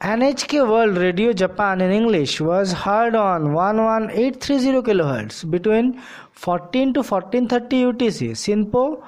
NHK 0.00 0.66
World 0.66 0.96
Radio 0.96 1.34
Japan 1.34 1.82
in 1.82 1.90
English 1.90 2.40
was 2.40 2.72
heard 2.72 3.14
on 3.14 3.52
11830 3.52 4.80
kHz 4.80 5.50
between 5.50 6.00
14 6.32 6.94
to 6.94 7.00
1430 7.00 7.84
UTC. 7.92 8.30
SINPO 8.32 9.02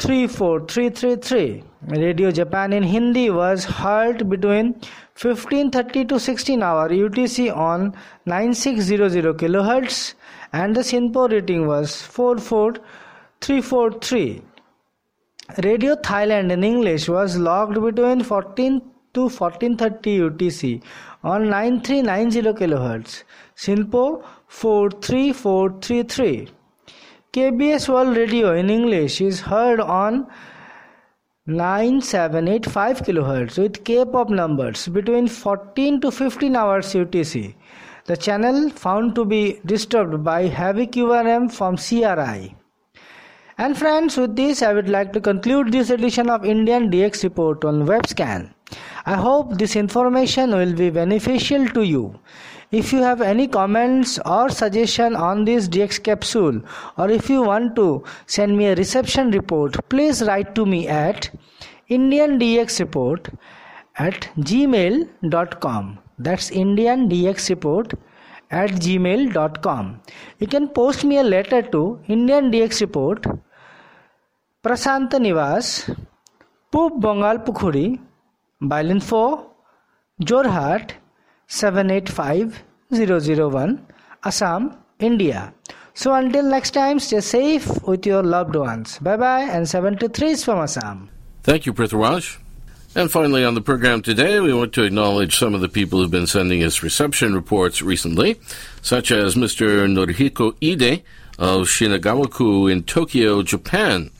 34333. 0.00 1.64
Radio 1.88 2.30
Japan 2.30 2.72
in 2.72 2.84
Hindi 2.84 3.30
was 3.30 3.64
heard 3.64 4.30
between 4.30 4.74
1530 5.20 6.04
to 6.04 6.20
16 6.20 6.62
hour 6.62 6.88
UTC 6.88 7.52
on 7.56 7.96
9600 8.24 9.36
kHz 9.36 10.14
and 10.52 10.76
the 10.76 10.82
SINPO 10.82 11.32
rating 11.32 11.66
was 11.66 12.00
44343. 12.02 14.40
Radio 15.64 15.96
Thailand 15.96 16.52
in 16.52 16.62
English 16.62 17.08
was 17.08 17.36
logged 17.36 17.82
between 17.82 18.22
14 18.22 18.80
to 19.14 19.22
1430 19.22 20.30
UTC 20.30 20.80
on 21.24 21.50
9390 21.50 22.52
kHz. 22.52 23.24
SINPO 23.56 24.22
43433. 24.46 26.50
KBS 27.34 27.90
World 27.90 28.16
Radio 28.16 28.54
in 28.54 28.70
English 28.70 29.20
is 29.20 29.40
heard 29.40 29.80
on 29.80 30.26
9785 31.44 33.02
kHz 33.02 33.58
with 33.58 33.84
K-pop 33.84 34.30
numbers 34.30 34.88
between 34.88 35.28
14 35.28 36.00
to 36.00 36.10
15 36.10 36.56
hours 36.56 36.94
UTC. 36.94 37.54
The 38.06 38.16
channel 38.16 38.70
found 38.70 39.14
to 39.14 39.26
be 39.26 39.60
disturbed 39.66 40.24
by 40.24 40.44
heavy 40.44 40.86
QRM 40.86 41.52
from 41.52 41.76
CRI. 41.76 42.56
And 43.58 43.76
friends, 43.76 44.16
with 44.16 44.34
this 44.34 44.62
I 44.62 44.72
would 44.72 44.88
like 44.88 45.12
to 45.12 45.20
conclude 45.20 45.70
this 45.70 45.90
edition 45.90 46.30
of 46.30 46.46
Indian 46.46 46.90
DX 46.90 47.24
report 47.24 47.62
on 47.62 47.86
Wavescan. 47.86 48.54
I 49.04 49.16
hope 49.16 49.58
this 49.58 49.76
information 49.76 50.52
will 50.52 50.72
be 50.72 50.88
beneficial 50.88 51.68
to 51.68 51.82
you. 51.82 52.18
If 52.70 52.92
you 52.92 53.02
have 53.02 53.22
any 53.22 53.48
comments 53.48 54.18
or 54.26 54.50
suggestion 54.50 55.16
on 55.16 55.44
this 55.46 55.68
DX 55.68 56.02
capsule 56.02 56.60
or 56.98 57.10
if 57.10 57.30
you 57.30 57.42
want 57.42 57.74
to 57.76 58.04
send 58.26 58.58
me 58.58 58.66
a 58.66 58.74
reception 58.74 59.30
report, 59.30 59.88
please 59.88 60.22
write 60.22 60.54
to 60.54 60.66
me 60.66 60.86
at 60.86 61.30
indiandxreport 61.88 63.34
at 63.96 64.28
gmail.com. 64.38 65.98
That's 66.18 66.50
indiandxreport 66.50 67.94
at 68.50 68.70
gmail.com. 68.70 70.00
You 70.38 70.46
can 70.46 70.68
post 70.68 71.04
me 71.04 71.18
a 71.18 71.22
letter 71.22 71.62
to 71.62 72.00
Indian 72.06 72.50
DX 72.50 72.80
Report, 72.80 73.26
Prasanta 74.62 75.18
Nivas, 75.18 75.94
Bengal 76.70 77.38
Pukhuri, 77.38 77.98
Bailinfo, 78.62 79.08
4, 79.08 79.46
Jorhat 80.22 80.92
785001, 81.48 83.86
Assam, 84.24 84.76
India. 85.00 85.52
So 85.94 86.14
until 86.14 86.44
next 86.44 86.70
time, 86.70 87.00
stay 87.00 87.20
safe 87.20 87.82
with 87.82 88.06
your 88.06 88.22
loved 88.22 88.54
ones. 88.54 89.00
Bye 89.00 89.16
bye 89.16 89.42
and 89.42 89.68
73 89.68 90.30
is 90.30 90.44
from 90.44 90.58
Assam. 90.58 91.10
Thank 91.42 91.66
you, 91.66 91.72
Prithviraj. 91.72 92.38
And 92.94 93.10
finally, 93.10 93.44
on 93.44 93.54
the 93.54 93.60
program 93.60 94.02
today, 94.02 94.38
we 94.40 94.54
want 94.54 94.72
to 94.74 94.84
acknowledge 94.84 95.36
some 95.36 95.54
of 95.54 95.60
the 95.60 95.68
people 95.68 95.98
who've 95.98 96.10
been 96.10 96.26
sending 96.26 96.62
us 96.62 96.82
reception 96.82 97.34
reports 97.34 97.82
recently, 97.82 98.40
such 98.80 99.10
as 99.10 99.34
Mr. 99.34 99.86
Norihiko 99.86 100.54
Ide 100.62 101.02
of 101.38 101.66
Shinagawaku 101.66 102.70
in 102.70 102.84
Tokyo, 102.84 103.42
Japan. 103.42 104.10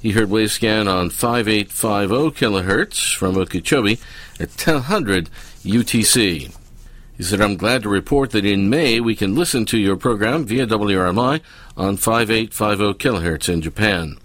He 0.00 0.12
heard 0.12 0.28
Wavescan 0.28 0.92
on 0.92 1.10
5850 1.10 2.38
kilohertz 2.38 3.14
from 3.14 3.36
Okeechobee 3.36 3.98
at 4.40 4.48
1000 4.48 5.30
UTC. 5.62 6.55
He 7.16 7.22
said, 7.22 7.40
I'm 7.40 7.56
glad 7.56 7.82
to 7.82 7.88
report 7.88 8.30
that 8.32 8.44
in 8.44 8.68
May 8.68 9.00
we 9.00 9.16
can 9.16 9.34
listen 9.34 9.64
to 9.66 9.78
your 9.78 9.96
program 9.96 10.44
via 10.44 10.66
WRMI 10.66 11.40
on 11.76 11.96
5850 11.96 12.94
kilohertz 12.98 13.48
in 13.48 13.62
Japan. 13.62 14.18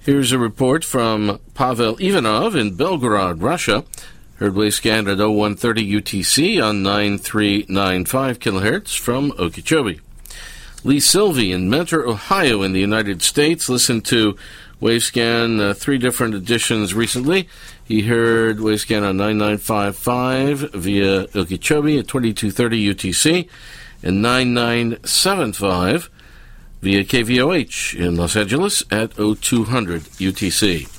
Here's 0.00 0.32
a 0.32 0.38
report 0.38 0.84
from 0.84 1.38
Pavel 1.54 1.96
Ivanov 2.00 2.56
in 2.56 2.76
Belgorod, 2.76 3.42
Russia. 3.42 3.84
Heard 4.36 4.54
Wavescan 4.54 5.06
at 5.10 5.18
0130 5.18 6.00
UTC 6.00 6.64
on 6.64 6.82
9395 6.82 8.38
kilohertz 8.40 8.98
from 8.98 9.32
Okeechobee. 9.38 10.00
Lee 10.82 10.96
Silvi 10.96 11.52
in 11.52 11.68
Mentor, 11.68 12.08
Ohio 12.08 12.62
in 12.62 12.72
the 12.72 12.80
United 12.80 13.20
States 13.20 13.68
listened 13.68 14.06
to 14.06 14.36
Wavescan 14.80 15.60
uh, 15.60 15.74
three 15.74 15.98
different 15.98 16.34
editions 16.34 16.94
recently. 16.94 17.48
He 17.84 18.02
heard 18.02 18.58
Wavescan 18.58 19.06
on 19.06 19.16
9955 19.16 20.72
via 20.72 21.26
Okeechobee 21.34 21.98
at 21.98 22.08
2230 22.08 22.94
UTC 22.94 23.48
and 24.02 24.22
9975 24.22 26.10
via 26.80 27.04
KVOH 27.04 27.98
in 27.98 28.16
Los 28.16 28.36
Angeles 28.36 28.82
at 28.90 29.12
0200 29.12 30.02
UTC. 30.02 30.96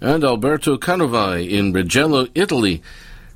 And 0.00 0.22
Alberto 0.22 0.76
Canovai 0.76 1.48
in 1.48 1.72
Reggello, 1.72 2.28
Italy 2.34 2.82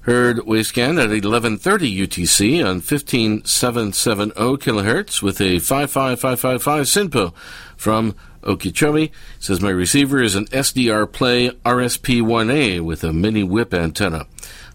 heard 0.03 0.39
Wavescan 0.39 0.99
at 0.99 1.11
1130 1.11 2.07
UTC 2.07 2.67
on 2.67 2.81
15770 2.81 4.33
kilohertz 4.35 5.23
with 5.23 5.41
a 5.41 5.59
55555 5.59 6.87
SINPO 6.87 7.35
from 7.77 8.15
Okeechobee. 8.45 9.13
Says 9.39 9.61
my 9.61 9.71
receiver 9.71 10.23
is 10.23 10.35
an 10.35 10.47
SDR 10.47 11.11
Play 11.11 11.51
RSP1A 11.51 12.81
with 12.81 13.05
a 13.05 13.13
mini 13.13 13.43
whip 13.43 13.75
antenna. 13.75 14.27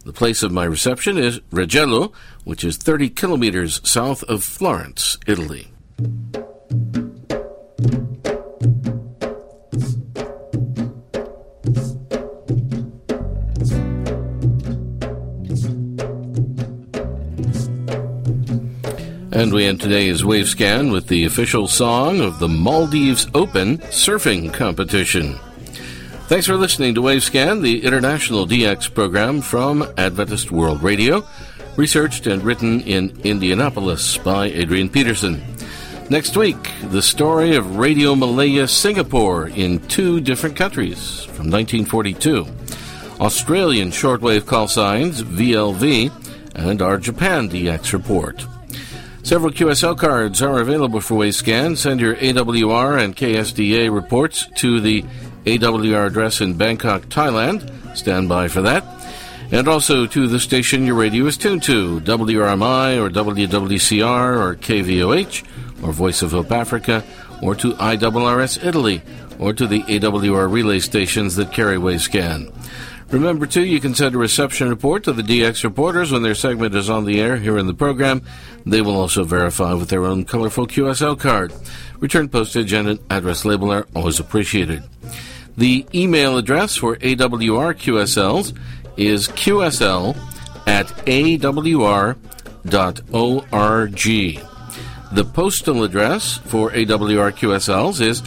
The 0.06 0.14
place 0.14 0.44
of 0.44 0.52
my 0.52 0.66
reception 0.66 1.18
is 1.18 1.40
Reggello, 1.52 2.14
which 2.44 2.64
is 2.64 2.78
30 2.78 3.10
kilometers 3.10 3.82
south 3.88 4.24
of 4.24 4.44
Florence, 4.44 5.18
Italy. 5.26 5.72
And 19.36 19.52
we 19.52 19.66
end 19.66 19.82
today's 19.82 20.24
Wavescan 20.24 20.94
with 20.94 21.10
the 21.10 21.26
official 21.26 21.68
song 21.68 22.22
of 22.22 22.40
the 22.40 22.48
Maldives 22.48 23.28
Open 23.34 23.80
Surfing 23.80 24.54
Competition. 24.54 25.34
Thanks 26.30 26.46
for 26.46 26.56
listening 26.56 26.96
to 26.96 27.02
Wavescan, 27.02 27.62
the 27.62 27.84
international 27.84 28.48
DX 28.48 28.94
program 28.94 29.42
from 29.42 29.86
Adventist 29.98 30.52
World 30.52 30.82
Radio, 30.82 31.28
researched 31.76 32.28
and 32.28 32.44
written 32.44 32.80
in 32.80 33.12
Indianapolis 33.26 34.18
by 34.18 34.46
Adrian 34.46 34.88
Peterson. 34.88 35.44
Next 36.10 36.38
week, 36.38 36.72
the 36.84 37.02
story 37.02 37.58
of 37.58 37.76
Radio 37.76 38.16
Malaya 38.16 38.70
Singapore 38.70 39.50
in 39.50 39.86
two 39.90 40.22
different 40.22 40.56
countries 40.56 41.26
from 41.26 41.52
1942, 41.52 42.48
Australian 43.20 43.90
shortwave 43.90 44.46
call 44.46 44.70
signs 44.70 45.22
VLV, 45.24 46.10
and 46.56 46.82
our 46.82 46.98
Japan 46.98 47.50
DX 47.50 47.92
report. 47.92 48.46
Several 49.26 49.52
QSL 49.52 49.98
cards 49.98 50.44
are 50.44 50.60
available 50.60 51.02
for 51.02 51.16
Wavescan. 51.16 51.76
Send 51.76 52.00
your 52.00 52.16
AWR 52.18 53.04
and 53.04 53.16
KSDA 53.16 53.92
reports 53.92 54.46
to 54.58 54.80
the 54.80 55.04
AWR 55.46 56.06
address 56.06 56.42
in 56.42 56.54
Bangkok, 56.54 57.08
Thailand. 57.08 57.98
Stand 57.98 58.30
by 58.30 58.48
for 58.48 58.62
that. 58.62 58.86
And 59.52 59.68
also 59.68 60.06
to 60.06 60.28
the 60.28 60.40
station 60.40 60.86
your 60.86 60.94
radio 60.94 61.26
is 61.26 61.38
tuned 61.38 61.64
to, 61.64 62.02
WRMI 62.02 63.02
or 63.02 63.10
WWCR 63.10 64.38
or 64.38 64.56
KVOH 64.58 65.44
or 65.84 65.92
Voice 65.92 66.22
of 66.22 66.30
Hope 66.30 66.52
Africa 66.52 67.04
or 67.42 67.56
to 67.56 67.74
IRRS 67.74 68.64
Italy 68.64 69.02
or 69.40 69.54
to 69.54 69.66
the 69.66 69.82
AWR 69.82 70.52
relay 70.52 70.80
stations 70.80 71.36
that 71.38 71.52
carry 71.52 71.78
Wavescan. 71.78 72.54
Remember, 73.12 73.46
too, 73.46 73.64
you 73.64 73.80
can 73.80 73.94
send 73.94 74.16
a 74.16 74.18
reception 74.18 74.68
report 74.70 75.04
to 75.04 75.14
the 75.14 75.22
DX 75.22 75.64
reporters 75.64 76.12
when 76.12 76.24
their 76.24 76.36
segment 76.36 76.74
is 76.74 76.90
on 76.90 77.06
the 77.06 77.22
air 77.22 77.38
here 77.38 77.58
in 77.58 77.68
the 77.68 77.74
program. 77.74 78.24
They 78.66 78.82
will 78.82 78.96
also 78.96 79.24
verify 79.24 79.74
with 79.74 79.90
their 79.90 80.06
own 80.06 80.26
colorful 80.26 80.66
QSL 80.68 81.20
card. 81.20 81.54
Return 82.00 82.30
postage 82.30 82.74
and 82.74 82.88
an 82.88 83.00
address 83.10 83.46
label 83.46 83.72
are 83.72 83.88
always 83.96 84.20
appreciated. 84.20 84.84
The 85.56 85.86
email 85.94 86.38
address 86.38 86.76
for 86.76 86.98
AWR 86.98 87.76
QSLs 87.76 88.58
is 88.98 89.28
qsl 89.30 90.18
at 90.68 90.88
awr.org. 91.06 92.16
The 95.12 95.26
postal 95.26 95.84
address 95.84 96.38
for 96.38 96.72
AWR 96.72 97.32
QSLs 97.32 98.02
is 98.02 98.24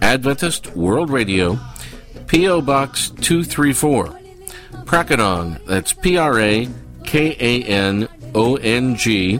Adventist 0.00 0.74
World 0.74 1.10
Radio, 1.10 1.58
P.O. 2.26 2.62
Box 2.62 3.10
234. 3.10 4.21
Prakanong, 4.84 5.64
that's 5.66 5.92
P 5.92 6.16
R 6.16 6.38
A 6.38 6.68
K 7.04 7.36
A 7.38 7.62
N 7.64 8.08
O 8.34 8.56
N 8.56 8.96
G, 8.96 9.38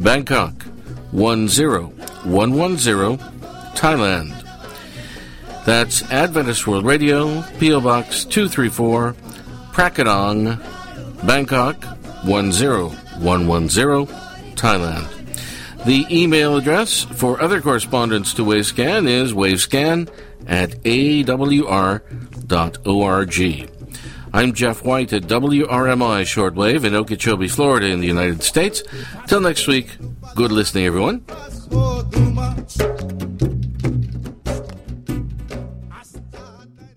Bangkok 0.00 0.54
10110, 1.12 3.18
Thailand. 3.74 4.32
That's 5.64 6.02
Adventist 6.12 6.66
World 6.66 6.84
Radio, 6.84 7.42
P.O. 7.58 7.80
Box 7.80 8.24
234, 8.24 9.14
Prakanong, 9.72 10.58
Bangkok 11.26 11.80
10110, 12.24 14.06
Thailand. 14.54 15.12
The 15.84 16.06
email 16.10 16.56
address 16.56 17.02
for 17.02 17.40
other 17.40 17.60
correspondence 17.60 18.32
to 18.34 18.44
Wavescan 18.44 19.08
is 19.08 19.32
wavescan 19.32 20.08
at 20.46 20.70
awr.org. 20.82 21.26
I'm 24.36 24.52
Jeff 24.52 24.84
White 24.84 25.14
at 25.14 25.22
WRMI 25.22 26.20
Shortwave 26.26 26.84
in 26.84 26.94
Okeechobee, 26.94 27.48
Florida, 27.48 27.86
in 27.86 28.00
the 28.00 28.06
United 28.06 28.42
States. 28.42 28.82
Till 29.26 29.40
next 29.40 29.66
week, 29.66 29.96
good 30.34 30.52
listening, 30.52 30.84
everyone. 30.84 31.24